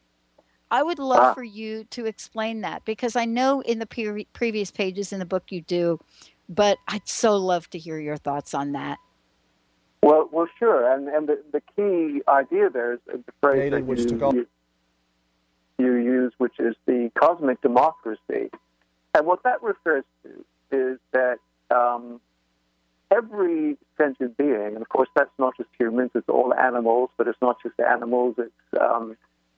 [0.70, 1.34] I would love ah.
[1.34, 5.24] for you to explain that because I know in the pre- previous pages in the
[5.24, 6.00] book you do,
[6.48, 8.98] but I'd so love to hear your thoughts on that.
[10.06, 10.88] Well, well, sure.
[10.92, 14.46] And and the, the key idea there is the phrase that you,
[15.78, 18.50] you, you use, which is the cosmic democracy.
[19.14, 21.38] And what that refers to is that
[21.74, 22.20] um,
[23.10, 27.42] every sentient being, and of course that's not just humans, it's all animals, but it's
[27.42, 29.16] not just animals, it's um,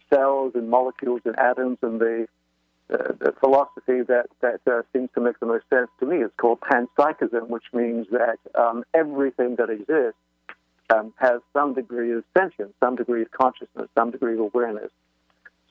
[0.09, 2.27] cells and molecules and atoms, and the,
[2.91, 6.31] uh, the philosophy that, that uh, seems to make the most sense to me is
[6.39, 10.17] called panpsychism, which means that um, everything that exists
[10.95, 14.91] um, has some degree of sentience, some degree of consciousness, some degree of awareness.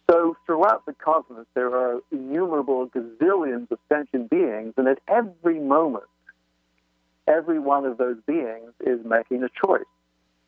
[0.10, 6.06] So throughout the cosmos, there are innumerable gazillions of sentient beings, and at every moment,
[7.28, 9.82] every one of those beings is making a choice,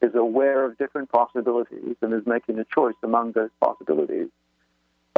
[0.01, 4.29] is aware of different possibilities, and is making a choice among those possibilities.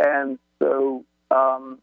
[0.03, 1.79] And so um,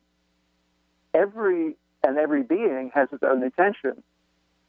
[1.14, 4.02] every and every being has its own intention,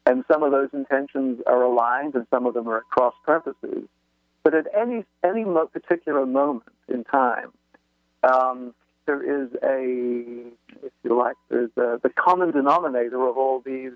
[0.09, 3.83] and some of those intentions are aligned, and some of them are at cross purposes.
[4.43, 7.51] But at any any particular moment in time,
[8.23, 8.73] um,
[9.05, 9.77] there is a,
[10.85, 13.93] if you like, there's a, the common denominator of all these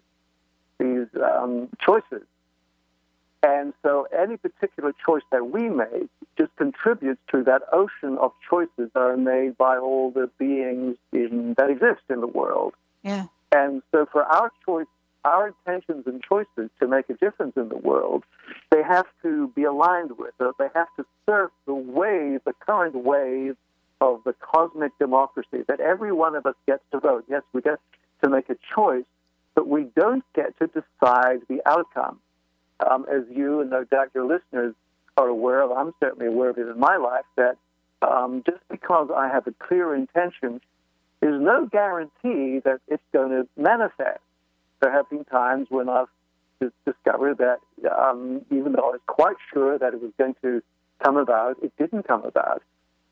[0.80, 2.26] these um, choices.
[3.42, 8.90] And so any particular choice that we make just contributes to that ocean of choices
[8.94, 12.74] that are made by all the beings in, that exist in the world.
[13.02, 13.26] Yeah.
[13.52, 14.88] And so for our choice,
[15.26, 18.24] our intentions and choices to make a difference in the world,
[18.72, 22.96] they have to be aligned with, or they have to surf the wave, the current
[22.96, 23.56] wave
[24.02, 27.24] of the cosmic democracy that every one of us gets to vote.
[27.30, 27.80] Yes, we get
[28.24, 29.06] to make a choice,
[29.56, 32.20] but we don't get to decide the outcome.
[32.86, 34.76] Um, as you and no doubt your listeners
[35.16, 37.58] are aware of, I'm certainly aware of it in my life, that
[38.02, 40.60] um, just because I have a clear intention
[41.22, 44.20] is no guarantee that it's going to manifest.
[44.84, 46.10] There have been times when I've
[46.86, 50.62] discovered that um, even though I was quite sure that it was going to
[51.02, 52.62] come about, it didn't come about.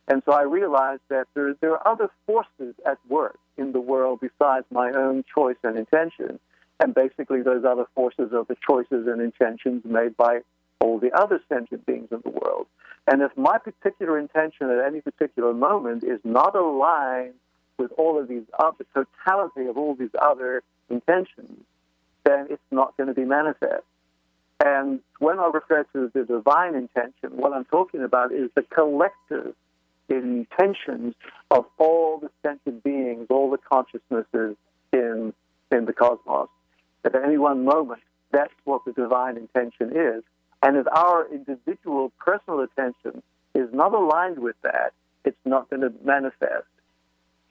[0.10, 4.20] And so I realized that there, there are other forces at work in the world
[4.20, 6.42] besides my own choice and intention.
[6.82, 10.42] And basically, those other forces are the choices and intentions made by
[10.82, 12.68] all the other sentient beings in the world.
[13.08, 17.36] And if my particular intention at any particular moment is not aligned
[17.78, 21.64] with all of these, the totality of all these other intentions,
[22.24, 23.84] then it's not going to be manifest.
[24.64, 29.56] And when I refer to the divine intention, what I'm talking about is the collective
[30.08, 31.16] intentions
[31.50, 34.56] of all the sentient beings, all the consciousnesses
[34.94, 35.34] in,
[35.72, 36.50] in the cosmos.
[37.04, 40.24] At any one moment, that's what the divine intention is.
[40.62, 43.24] And if our individual personal attention
[43.56, 44.94] is not aligned with that,
[45.26, 46.68] it's not going to manifest.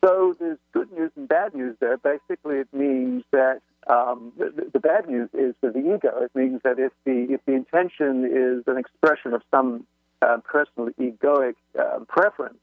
[0.04, 1.98] So there's good news and bad news there.
[1.98, 6.22] Basically, it means that um, the, the, bad news is for the ego.
[6.22, 9.86] It means that if the if the intention is an expression of some
[10.22, 12.58] uh, personal egoic uh, preference,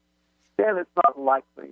[0.56, 1.70] then it's not likely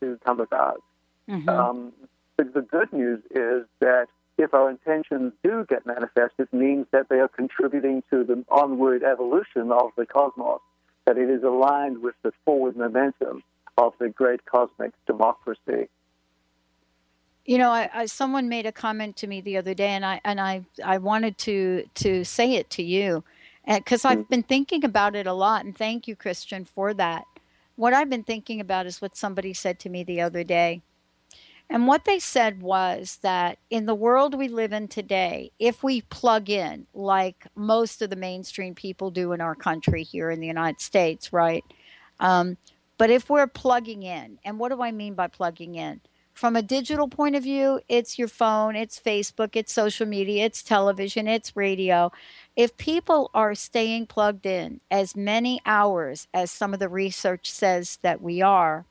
[0.00, 0.82] to come about.
[1.28, 1.48] Mm-hmm.
[1.48, 1.92] Um,
[2.36, 4.06] the, the good news is that
[4.36, 9.04] if our intentions do get manifest, it means that they are contributing to the onward
[9.04, 10.60] evolution of the cosmos,
[11.06, 13.44] that it is aligned with the forward momentum
[13.76, 15.88] of the great cosmic democracy.
[17.44, 20.20] You know, I, I, someone made a comment to me the other day, and I
[20.24, 23.22] and I I wanted to to say it to you,
[23.66, 24.20] because mm-hmm.
[24.20, 25.64] I've been thinking about it a lot.
[25.64, 27.24] And thank you, Christian, for that.
[27.76, 30.82] What I've been thinking about is what somebody said to me the other day.
[31.70, 36.02] And what they said was that in the world we live in today, if we
[36.02, 40.46] plug in, like most of the mainstream people do in our country here in the
[40.46, 41.64] United States, right?
[42.20, 42.58] Um,
[42.98, 46.00] but if we're plugging in, and what do I mean by plugging in?
[46.32, 50.64] From a digital point of view, it's your phone, it's Facebook, it's social media, it's
[50.64, 52.10] television, it's radio.
[52.56, 57.98] If people are staying plugged in as many hours as some of the research says
[58.02, 58.84] that we are,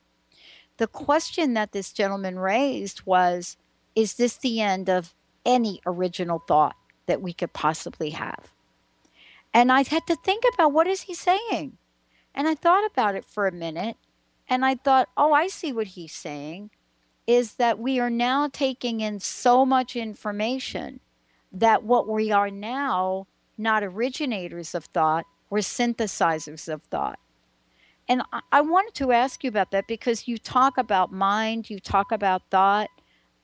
[0.77, 3.57] the question that this gentleman raised was
[3.93, 5.13] Is this the end of
[5.45, 6.75] any original thought
[7.07, 8.53] that we could possibly have?
[9.53, 11.77] And I had to think about what is he saying?
[12.35, 13.97] And I thought about it for a minute
[14.49, 16.71] and I thought, oh, I see what he's saying
[17.25, 20.99] is that we are now taking in so much information
[21.51, 23.27] that what we are now,
[23.57, 27.19] not originators of thought, we're synthesizers of thought.
[28.09, 28.21] And
[28.51, 32.41] I wanted to ask you about that because you talk about mind, you talk about
[32.49, 32.89] thought,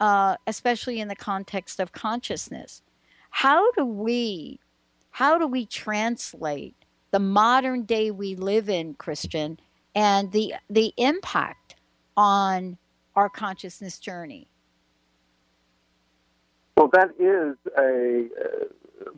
[0.01, 2.81] uh, especially in the context of consciousness.
[3.29, 4.59] How do we,
[5.11, 6.78] how do we translate
[7.12, 9.60] the modern day we live in, Christian,
[9.95, 11.76] and the the impact
[12.16, 12.78] on
[13.16, 14.47] our consciousness journey?
[16.78, 18.30] Well, that is a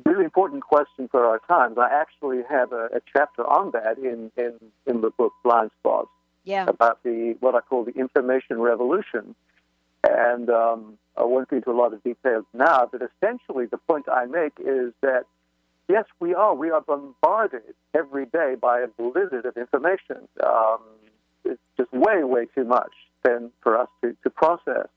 [0.06, 1.78] really important question for our times.
[1.78, 4.54] I actually have a, a chapter on that in, in,
[4.88, 6.10] in the book Blind Spots.
[6.44, 6.66] Yeah.
[6.68, 9.36] About the what I call the information revolution.
[10.04, 14.06] And um, I won't go into a lot of details now, but essentially the point
[14.12, 15.26] I make is that
[15.92, 16.56] yes, we are.
[16.56, 20.28] We are bombarded every day by a blizzard of information.
[20.44, 20.80] Um,
[21.44, 22.92] it's just way, way too much
[23.24, 24.88] then for us to, to process.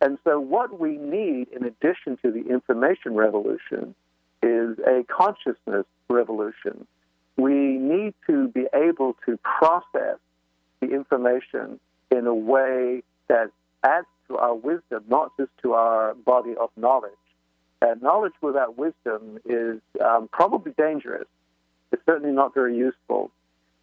[0.00, 3.94] And so, what we need, in addition to the information revolution,
[4.42, 6.86] is a consciousness revolution.
[7.38, 10.18] We need to be able to process
[10.80, 13.50] the information in a way that
[13.84, 17.12] adds to our wisdom, not just to our body of knowledge.
[17.82, 21.26] And knowledge without wisdom is um, probably dangerous.
[21.92, 23.30] It's certainly not very useful.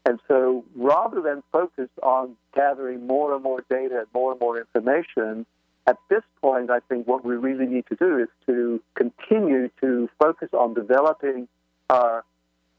[0.06, 4.58] And so rather than focus on gathering more and more data and more and more
[4.58, 5.46] information,
[5.86, 10.10] at this point, I think what we really need to do is to continue to
[10.20, 11.48] focus on developing
[11.89, 12.24] our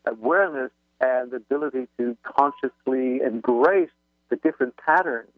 [0.07, 3.91] awareness and ability to consciously embrace
[4.31, 5.31] the different patterns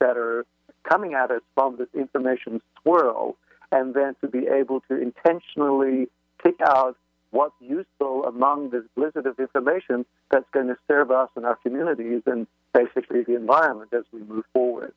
[0.00, 0.44] that are
[0.82, 3.36] coming at us from this information swirl,
[3.74, 6.06] and then to be able to intentionally
[6.42, 6.96] pick out
[7.30, 12.22] what's useful among this blizzard of information that's going to serve us and our communities
[12.24, 14.94] and basically the environment as we move forward.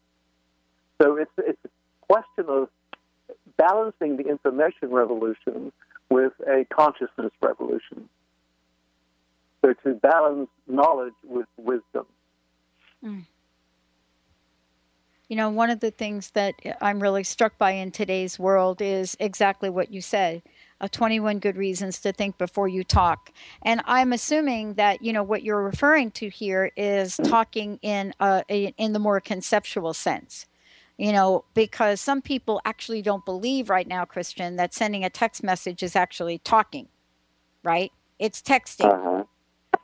[1.01, 1.69] So it's, it's a
[2.05, 2.69] question of
[3.57, 5.71] balancing the information revolution
[6.11, 8.07] with a consciousness revolution.
[9.65, 12.05] So to balance knowledge with wisdom.
[13.03, 13.25] Mm.
[15.27, 19.17] You know, one of the things that I'm really struck by in today's world is
[19.19, 20.41] exactly what you said.
[20.79, 23.31] Uh, 21 good reasons to think before you talk.
[23.63, 28.43] And I'm assuming that you know what you're referring to here is talking in uh,
[28.47, 30.45] in the more conceptual sense
[30.97, 35.43] you know, because some people actually don't believe right now, Christian, that sending a text
[35.43, 36.87] message is actually talking,
[37.63, 37.91] right?
[38.17, 38.91] It's texting.
[38.91, 39.23] Uh-huh.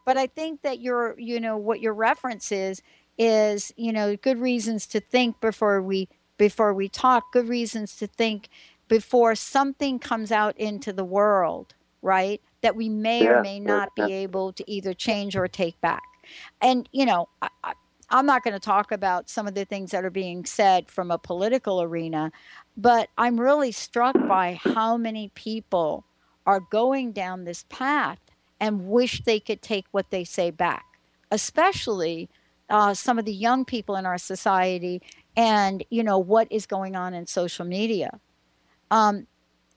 [0.06, 2.82] But I think that your, you know, what your reference is
[3.18, 8.08] is, you know, good reasons to think before we before we talk, good reasons to
[8.08, 8.50] think
[8.88, 12.42] before something comes out into the world, right?
[12.62, 14.08] That we may yeah, or may not yeah.
[14.08, 16.04] be able to either change or take back.
[16.62, 17.74] And you know, I,
[18.10, 21.10] I'm not going to talk about some of the things that are being said from
[21.10, 22.32] a political arena,
[22.78, 26.06] but I'm really struck by how many people
[26.46, 28.20] are going down this path
[28.60, 30.86] and wish they could take what they say back,
[31.32, 32.30] especially
[32.70, 35.02] uh, some of the young people in our society
[35.36, 38.20] and you know what is going on in social media.
[38.92, 39.28] Um,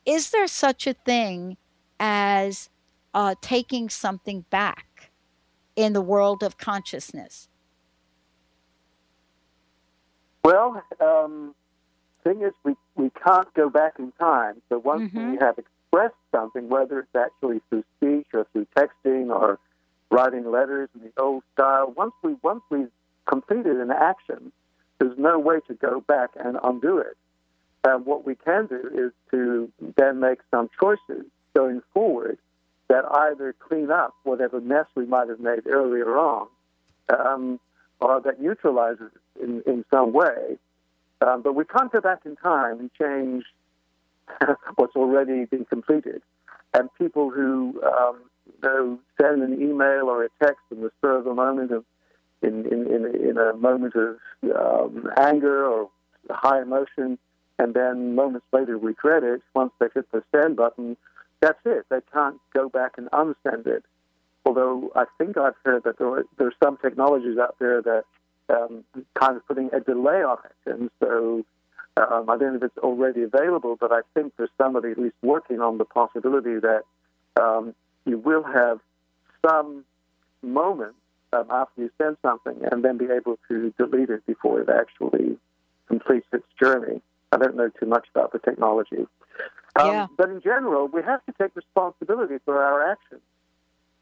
[0.05, 1.57] is there such a thing
[1.99, 2.68] as
[3.14, 5.11] uh, taking something back
[5.74, 7.49] in the world of consciousness?
[10.45, 11.55] Well, um,
[12.24, 14.62] thing is, we, we can't go back in time.
[14.68, 15.32] So once Mm-hmm.
[15.32, 19.59] we have expressed something, whether it's actually through speech or through texting or
[20.11, 22.90] writing letters in the old style, once we once we've
[23.26, 24.52] completed an action,
[24.98, 27.16] there's no way to go back and undo it.
[27.84, 32.38] Um, what we can do is to then make some choices going forward
[32.88, 36.46] that either clean up whatever mess we might have made earlier on,
[37.09, 37.61] um,
[38.00, 40.59] or that neutralizes it in, in some way.
[41.20, 43.44] Um, but we can't go back in time and change
[44.76, 46.22] what's already been completed.
[46.74, 48.18] And people who um,
[48.62, 51.84] know, send an email or a text in the spur of the moment of
[52.42, 54.18] in, in, in, in a moment of
[54.54, 55.88] um, anger or
[56.30, 57.18] high emotion,
[57.59, 60.96] and then moments later regret it, once they hit the send button,
[61.40, 61.86] that's it.
[61.88, 63.84] They can't go back and unsend it.
[64.44, 68.04] Although I think I've heard that there are, there are some technologies out there that
[68.48, 68.84] um,
[69.14, 70.70] kind of putting a delay on it.
[70.70, 71.44] And so
[71.96, 75.16] um, I don't know if it's already available, but I think there's somebody at least
[75.22, 76.82] working on the possibility that
[77.40, 77.74] um,
[78.07, 78.80] you will have
[79.46, 79.84] some
[80.42, 80.94] moment
[81.32, 85.36] um, after you send something and then be able to delete it before it actually
[85.88, 87.02] completes its journey.
[87.32, 89.07] I don't know too much about the technology.
[89.78, 90.07] Um, Yeah.
[90.16, 93.20] But in general, we have to take responsibility for our actions.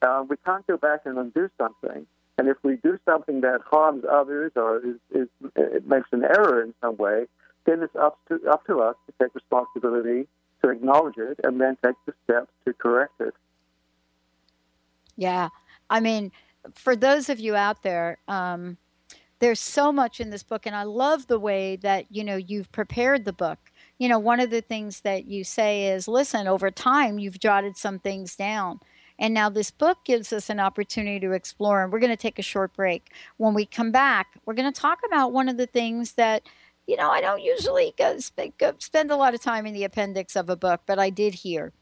[0.02, 2.06] Uh, we can't go back and undo something.
[2.36, 6.62] And if we do something that harms others or is, is, it makes an error
[6.62, 7.26] in some way,
[7.64, 10.26] then it's up to, up to us to take responsibility,
[10.62, 13.34] to acknowledge it, and then take the steps to correct it.
[15.16, 15.48] Yeah.
[15.90, 16.32] I mean,
[16.74, 18.78] for those of you out there, um,
[19.40, 22.72] there's so much in this book, and I love the way that you know you've
[22.72, 23.58] prepared the book.
[23.98, 27.76] You know, one of the things that you say is, listen, over time you've jotted
[27.76, 28.80] some things down.
[29.18, 32.38] And now this book gives us an opportunity to explore, and we're going to take
[32.38, 33.12] a short break.
[33.36, 36.42] When we come back, we're going to talk about one of the things that,
[36.86, 38.18] you know, I don't usually go,
[38.58, 41.34] go spend a lot of time in the appendix of a book, but I did
[41.34, 41.72] here.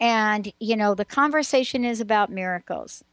[0.00, 3.04] And, you know, the conversation is about miracles.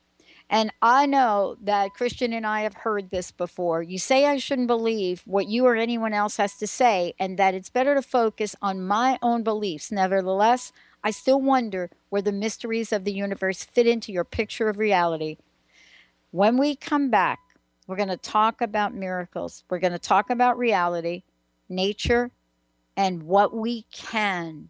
[0.50, 3.84] And I know that Christian and I have heard this before.
[3.84, 7.54] You say I shouldn't believe what you or anyone else has to say, and that
[7.54, 9.92] it's better to focus on my own beliefs.
[9.92, 10.72] Nevertheless,
[11.04, 15.38] I still wonder where the mysteries of the universe fit into your picture of reality.
[16.32, 17.40] When we come back,
[17.86, 19.66] we're going to talk about miracles.
[19.70, 21.24] We're going to talk about reality,
[21.68, 22.32] nature,
[22.96, 24.70] and what we can,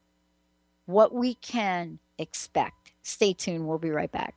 [0.86, 2.93] what we can expect.
[3.03, 3.68] Stay tuned.
[3.68, 4.36] We'll be right back.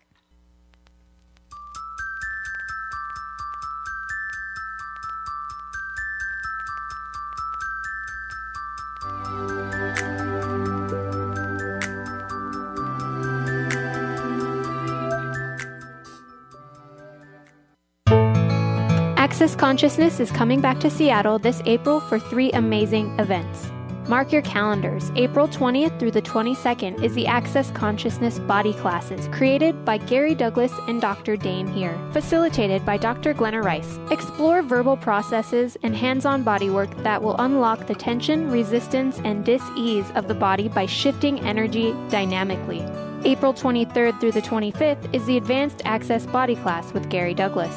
[19.16, 23.70] Access Consciousness is coming back to Seattle this April for three amazing events.
[24.10, 25.12] Mark your calendars.
[25.14, 30.72] April 20th through the 22nd is the Access Consciousness Body Classes, created by Gary Douglas
[30.88, 31.36] and Dr.
[31.36, 33.32] Dain Heer, facilitated by Dr.
[33.32, 34.00] Glenna Rice.
[34.10, 39.62] Explore verbal processes and hands on bodywork that will unlock the tension, resistance, and dis
[39.76, 42.84] ease of the body by shifting energy dynamically.
[43.24, 47.76] April 23rd through the 25th is the Advanced Access Body Class with Gary Douglas.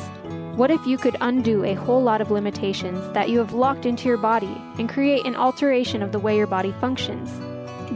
[0.55, 4.07] What if you could undo a whole lot of limitations that you have locked into
[4.07, 7.31] your body and create an alteration of the way your body functions?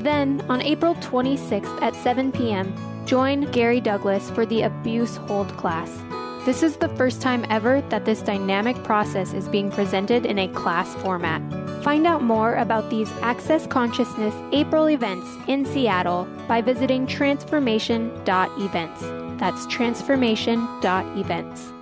[0.02, 2.74] Then, on April 26th at 7 p.m.,
[3.06, 6.02] join Gary Douglas for the Abuse Hold class.
[6.48, 10.48] This is the first time ever that this dynamic process is being presented in a
[10.48, 11.44] class format.
[11.84, 19.02] Find out more about these Access Consciousness April events in Seattle by visiting transformation.events.
[19.40, 21.77] That's transformation.events.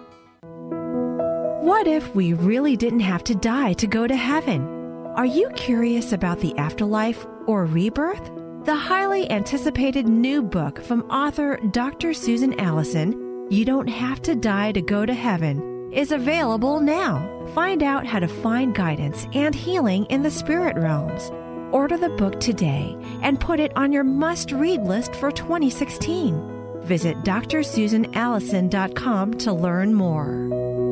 [1.65, 4.67] What if we really didn't have to die to go to heaven?
[5.15, 8.29] Are you curious about the afterlife or rebirth?
[8.65, 12.13] The highly anticipated new book from author Dr.
[12.13, 17.47] Susan Allison, You Don't Have to Die to Go to Heaven, is available now.
[17.55, 21.31] Find out how to find guidance and healing in the spirit realms.
[21.73, 26.83] Order the book today and put it on your must read list for 2016.
[26.83, 30.84] Visit drsusanallison.com to learn more.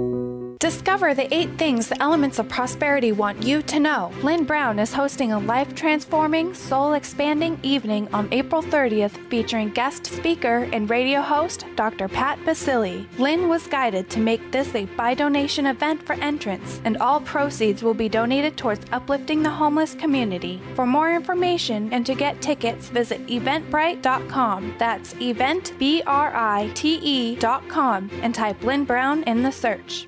[0.64, 4.14] Discover the eight things the elements of prosperity want you to know.
[4.24, 10.06] Lynn Brown is hosting a life transforming, soul expanding evening on April 30th featuring guest
[10.06, 12.08] speaker and radio host Dr.
[12.08, 13.06] Pat Baccili.
[13.20, 17.84] Lynn was guided to make this a by donation event for entrance, and all proceeds
[17.84, 20.62] will be donated towards uplifting the homeless community.
[20.76, 24.76] For more information and to get tickets, visit eventbrite.com.
[24.80, 30.08] That's event, B R I T E.com, and type Lynn Brown in the search.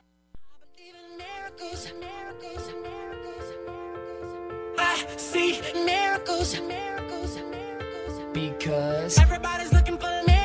[4.79, 5.61] I see.
[5.85, 8.19] Miracles, miracles, miracles.
[8.33, 10.40] Because everybody's looking for miracles,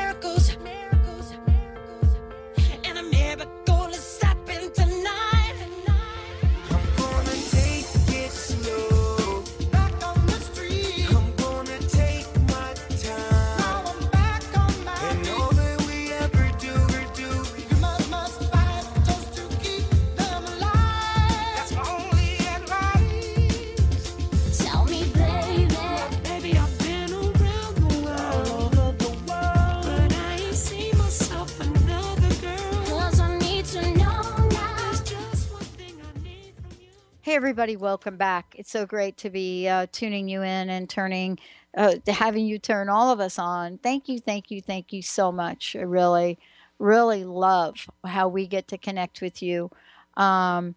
[37.26, 38.54] Hey, everybody, welcome back.
[38.56, 41.40] It's so great to be uh, tuning you in and turning,
[41.76, 43.78] uh, having you turn all of us on.
[43.78, 45.74] Thank you, thank you, thank you so much.
[45.74, 46.38] I really,
[46.78, 47.74] really love
[48.04, 49.72] how we get to connect with you.
[50.16, 50.76] Um,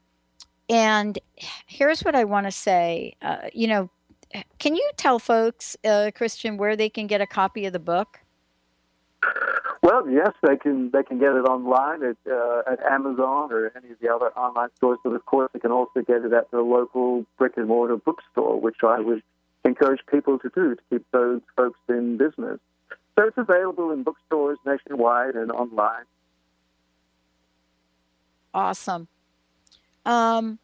[0.72, 1.20] and
[1.68, 3.14] here's what I want to say.
[3.22, 3.91] Uh, you know,
[4.58, 8.22] can you tell folks, uh, Christian, where they can get a copy of the book?
[9.82, 13.92] Well, yes, they can they can get it online at uh, at Amazon or any
[13.92, 15.00] of the other online stores.
[15.04, 18.60] But of course, they can also get it at the local brick and mortar bookstore,
[18.60, 19.24] which I would
[19.64, 22.60] encourage people to do to keep those folks in business.
[23.18, 26.06] So it's available in bookstores nationwide and online.
[28.54, 29.08] Awesome.
[30.06, 30.60] Um,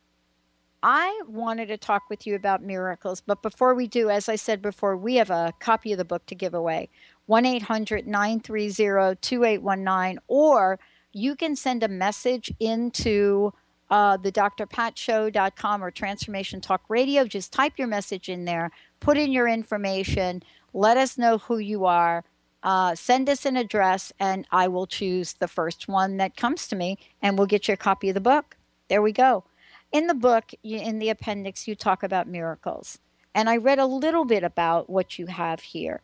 [0.81, 4.61] I wanted to talk with you about miracles, but before we do, as I said
[4.61, 6.89] before, we have a copy of the book to give away
[7.27, 10.79] 1 800 930 2819, or
[11.11, 13.53] you can send a message into
[13.89, 17.25] uh, the drpatshow.com or Transformation Talk Radio.
[17.25, 21.85] Just type your message in there, put in your information, let us know who you
[21.85, 22.23] are.
[22.63, 26.75] Uh, send us an address, and I will choose the first one that comes to
[26.75, 28.57] me, and we'll get you a copy of the book.
[28.87, 29.43] There we go.
[29.91, 32.97] In the book, in the appendix, you talk about miracles.
[33.35, 36.01] And I read a little bit about what you have here.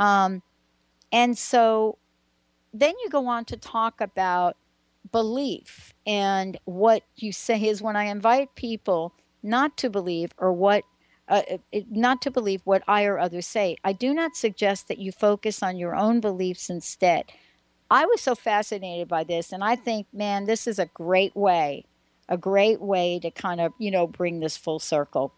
[0.00, 0.42] Um,
[1.12, 1.98] and so
[2.72, 4.56] then you go on to talk about
[5.10, 10.84] belief and what you say is when I invite people not to believe or what
[11.28, 11.42] uh,
[11.88, 13.76] not to believe what I or others say.
[13.84, 17.26] I do not suggest that you focus on your own beliefs instead.
[17.88, 21.84] I was so fascinated by this, and I think, man, this is a great way,
[22.28, 25.32] a great way to kind of, you know, bring this full circle.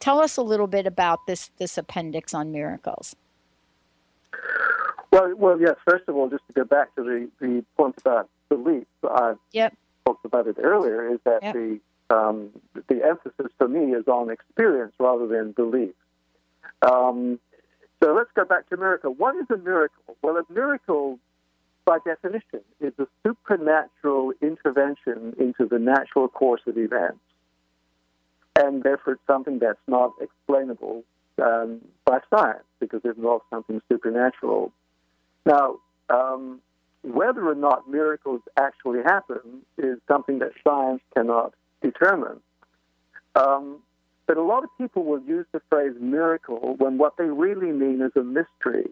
[0.00, 3.14] Tell us a little bit about this this appendix on miracles.
[5.12, 5.76] Well, well, yes.
[5.86, 9.76] First of all, just to go back to the, the point about belief, I yep.
[10.06, 11.12] talked about it earlier.
[11.12, 11.54] Is that Yep.
[11.54, 12.50] the um,
[12.88, 15.94] the emphasis for me is on experience rather than belief.
[16.82, 17.38] Um,
[18.02, 19.14] so let's go back to miracle.
[19.14, 20.16] What is a miracle?
[20.22, 21.18] Well, a miracle,
[21.84, 27.20] by definition, is a supernatural intervention into the natural course of events,
[28.58, 31.04] and therefore it's something that's not explainable
[31.42, 34.72] um, by science because it involves something supernatural.
[35.44, 35.76] Now,
[36.08, 36.60] um,
[37.02, 42.40] whether or not miracles actually happen is something that science cannot determine.
[43.34, 43.78] Um,
[44.26, 48.00] but a lot of people will use the phrase miracle when what they really mean
[48.02, 48.90] is a mystery.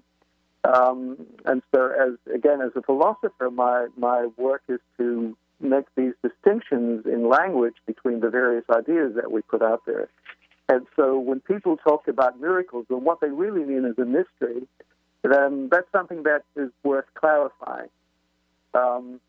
[0.64, 6.12] Um, and so, as again, as a philosopher, my, my work is to make these
[6.22, 10.08] distinctions in language between the various ideas that we put out there.
[10.68, 14.66] And so, when people talk about miracles, and what they really mean is a mystery,
[15.22, 17.88] then that's something that is worth clarifying.
[18.74, 19.20] Um,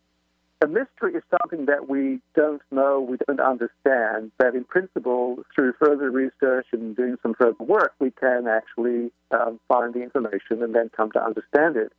[0.64, 5.74] a mystery is something that we don't know, we don't understand, that in principle, through
[5.80, 10.76] further research and doing some further work, we can actually um, find the information and
[10.76, 11.92] then come to understand it.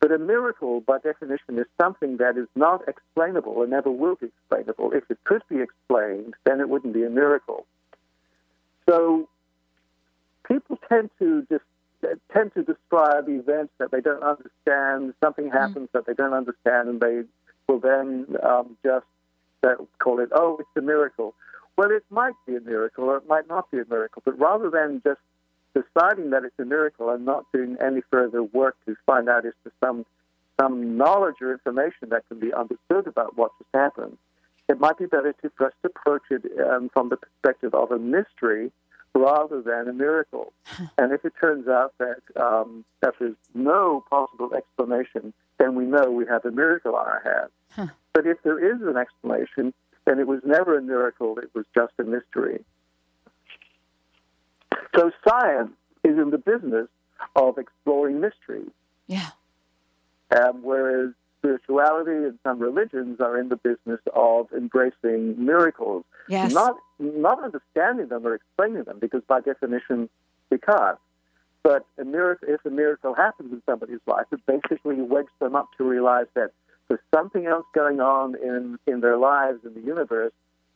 [0.00, 4.26] But a miracle, by definition, is something that is not explainable and never will be
[4.26, 4.92] explainable.
[4.92, 7.66] If it could be explained, then it wouldn't be a miracle.
[8.88, 9.28] So
[10.48, 11.62] people tend to just
[12.32, 15.14] tend to describe events that they don't understand.
[15.22, 17.22] Something happens that they don't understand, and they
[17.66, 19.06] will then um, just
[19.62, 21.34] uh, call it, "Oh, it's a miracle."
[21.76, 24.22] Well, it might be a miracle, or it might not be a miracle.
[24.24, 25.20] But rather than just
[25.74, 29.54] deciding that it's a miracle and not doing any further work to find out if
[29.64, 30.04] there's some
[30.60, 34.18] some knowledge or information that can be understood about what just happened,
[34.68, 38.70] it might be better to first approach it um, from the perspective of a mystery
[39.14, 40.52] rather than a miracle.
[40.98, 46.10] and if it turns out that um, that there's no possible explanation, then we know
[46.10, 47.50] we have a miracle on our hands.
[47.70, 47.94] Huh.
[48.12, 49.72] But if there is an explanation,
[50.04, 52.64] then it was never a miracle; it was just a mystery.
[54.96, 56.88] So science is in the business
[57.36, 58.70] of exploring mysteries.
[59.06, 59.28] Yeah.
[60.30, 66.52] Um, whereas spirituality and some religions are in the business of embracing miracles, Yes.
[66.52, 70.08] not not understanding them or explaining them, because by definition
[70.50, 70.98] we can't.
[71.62, 75.68] But a miracle, if a miracle happens in somebody's life, it basically wakes them up
[75.78, 76.52] to realize that
[76.88, 80.32] there's something else going on in in their lives in the universe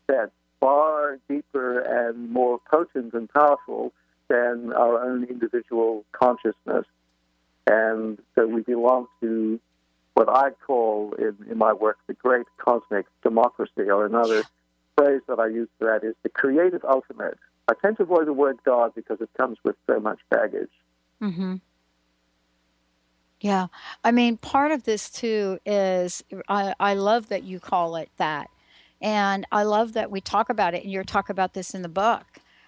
[0.07, 3.93] that's far deeper and more potent and powerful
[4.29, 6.87] than our own individual consciousness.
[7.67, 9.61] And so we belong to
[10.15, 14.45] what I call in, in my work the great cosmic democracy, or another
[14.97, 17.39] phrase that I use for that is the creative ultimate.
[17.69, 20.71] I tend to avoid the word God because it comes with so much baggage.
[21.21, 21.57] Mm-hmm.
[23.41, 23.67] Yeah.
[24.03, 28.49] I mean, part of this too is I, I love that you call it that.
[29.03, 31.89] And I love that we talk about it, and you talk about this in the
[31.89, 32.25] book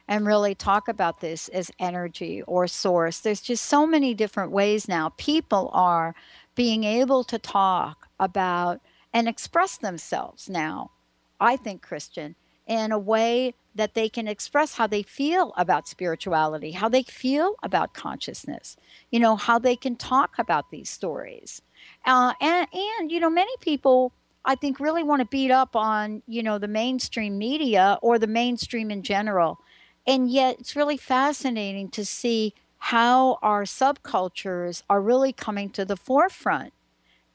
[0.09, 3.21] and really talk about this as energy or source.
[3.21, 5.13] There's just so many different ways now.
[5.17, 6.15] People are
[6.57, 8.81] being able to talk about
[9.15, 10.91] and express themselves now,
[11.39, 12.35] I think, Christian,
[12.67, 17.55] in a way that they can express how they feel about spirituality, how they feel
[17.63, 18.77] about consciousness,
[19.11, 21.63] you know, how they can talk about these stories.
[22.05, 24.13] Uh, and, and, you know, many people,
[24.45, 28.27] I think, really want to beat up on, you know, the mainstream media or the
[28.27, 29.61] mainstream in general.
[30.07, 32.55] And yet it's really fascinating to see
[32.91, 36.73] how our subcultures are really coming to the forefront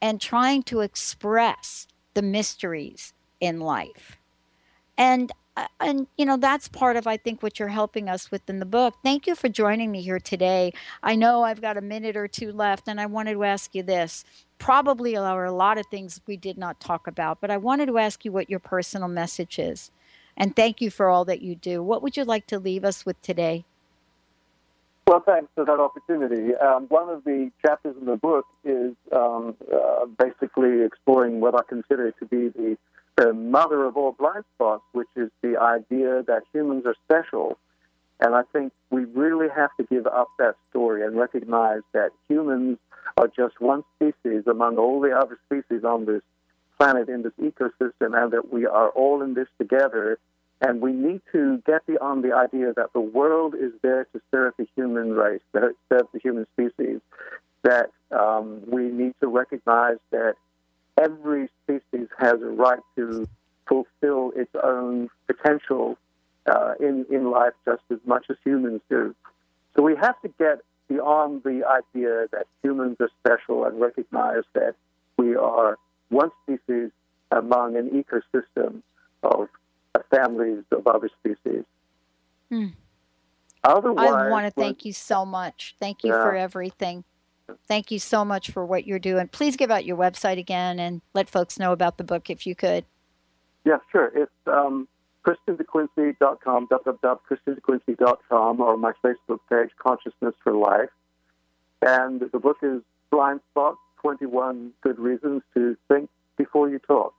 [0.01, 4.15] and trying to express the mysteries in life.
[4.97, 8.49] And uh, and you know that's part of I think what you're helping us with
[8.49, 8.95] in the book.
[9.03, 10.71] Thank you for joining me here today.
[11.03, 13.83] I know I've got a minute or two left and I wanted to ask you
[13.83, 14.23] this.
[14.57, 17.87] Probably there are a lot of things we did not talk about, but I wanted
[17.87, 19.91] to ask you what your personal message is.
[20.37, 21.83] And thank you for all that you do.
[21.83, 23.65] What would you like to leave us with today?
[25.11, 26.55] Well, thanks for that opportunity.
[26.55, 31.63] Um, one of the chapters in the book is um, uh, basically exploring what I
[31.67, 32.77] consider to be the,
[33.17, 37.57] the mother of all blind spots, which is the idea that humans are special.
[38.21, 42.77] And I think we really have to give up that story and recognize that humans
[43.17, 46.21] are just one species among all the other species on this
[46.79, 50.19] planet in this ecosystem, and that we are all in this together.
[50.61, 54.53] And we need to get beyond the idea that the world is there to serve
[54.57, 57.01] the human race, to serve the human species.
[57.63, 60.35] That um, we need to recognize that
[60.99, 63.27] every species has a right to
[63.67, 65.97] fulfill its own potential
[66.45, 69.15] uh, in, in life just as much as humans do.
[69.75, 74.75] So we have to get beyond the idea that humans are special and recognize that
[75.17, 75.77] we are
[76.09, 76.91] one species
[77.31, 78.81] among an ecosystem
[79.23, 79.47] of
[80.09, 81.63] families of other species.
[82.49, 82.67] Hmm.
[83.63, 85.75] Otherwise, I want to thank you so much.
[85.79, 86.23] Thank you Yeah.
[86.23, 87.03] for everything.
[87.67, 89.27] Thank you so much for what you're doing.
[89.27, 92.55] Please give out your website again and let folks know about the book if you
[92.55, 92.85] could.
[93.65, 94.11] Yeah, sure.
[94.15, 94.87] It's um,
[95.25, 100.89] ChristianDeQuincey.com, www.ChristianDeQuincey.com, or my Facebook page, Consciousness for Life.
[101.81, 102.81] And the book is
[103.11, 107.13] Blind Spot 21 Good Reasons to Think Before You Talk.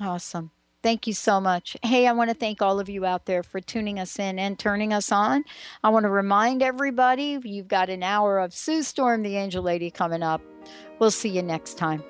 [0.00, 0.50] Awesome.
[0.88, 1.76] Thank you so much.
[1.82, 4.58] Hey, I want to thank all of you out there for tuning us in and
[4.58, 5.44] turning us on.
[5.84, 9.90] I want to remind everybody you've got an hour of Sue Storm, the Angel Lady,
[9.90, 10.40] coming up.
[10.98, 12.02] We'll see you next time.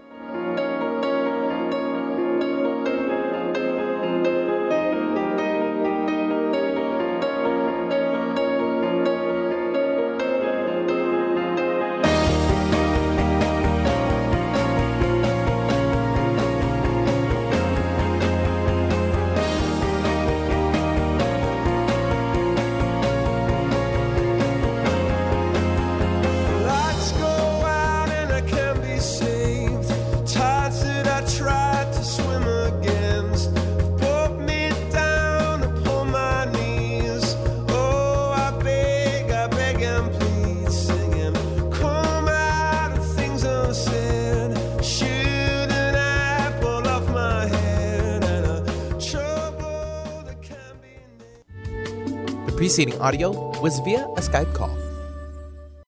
[52.78, 54.47] Preceding audio was via a Skype.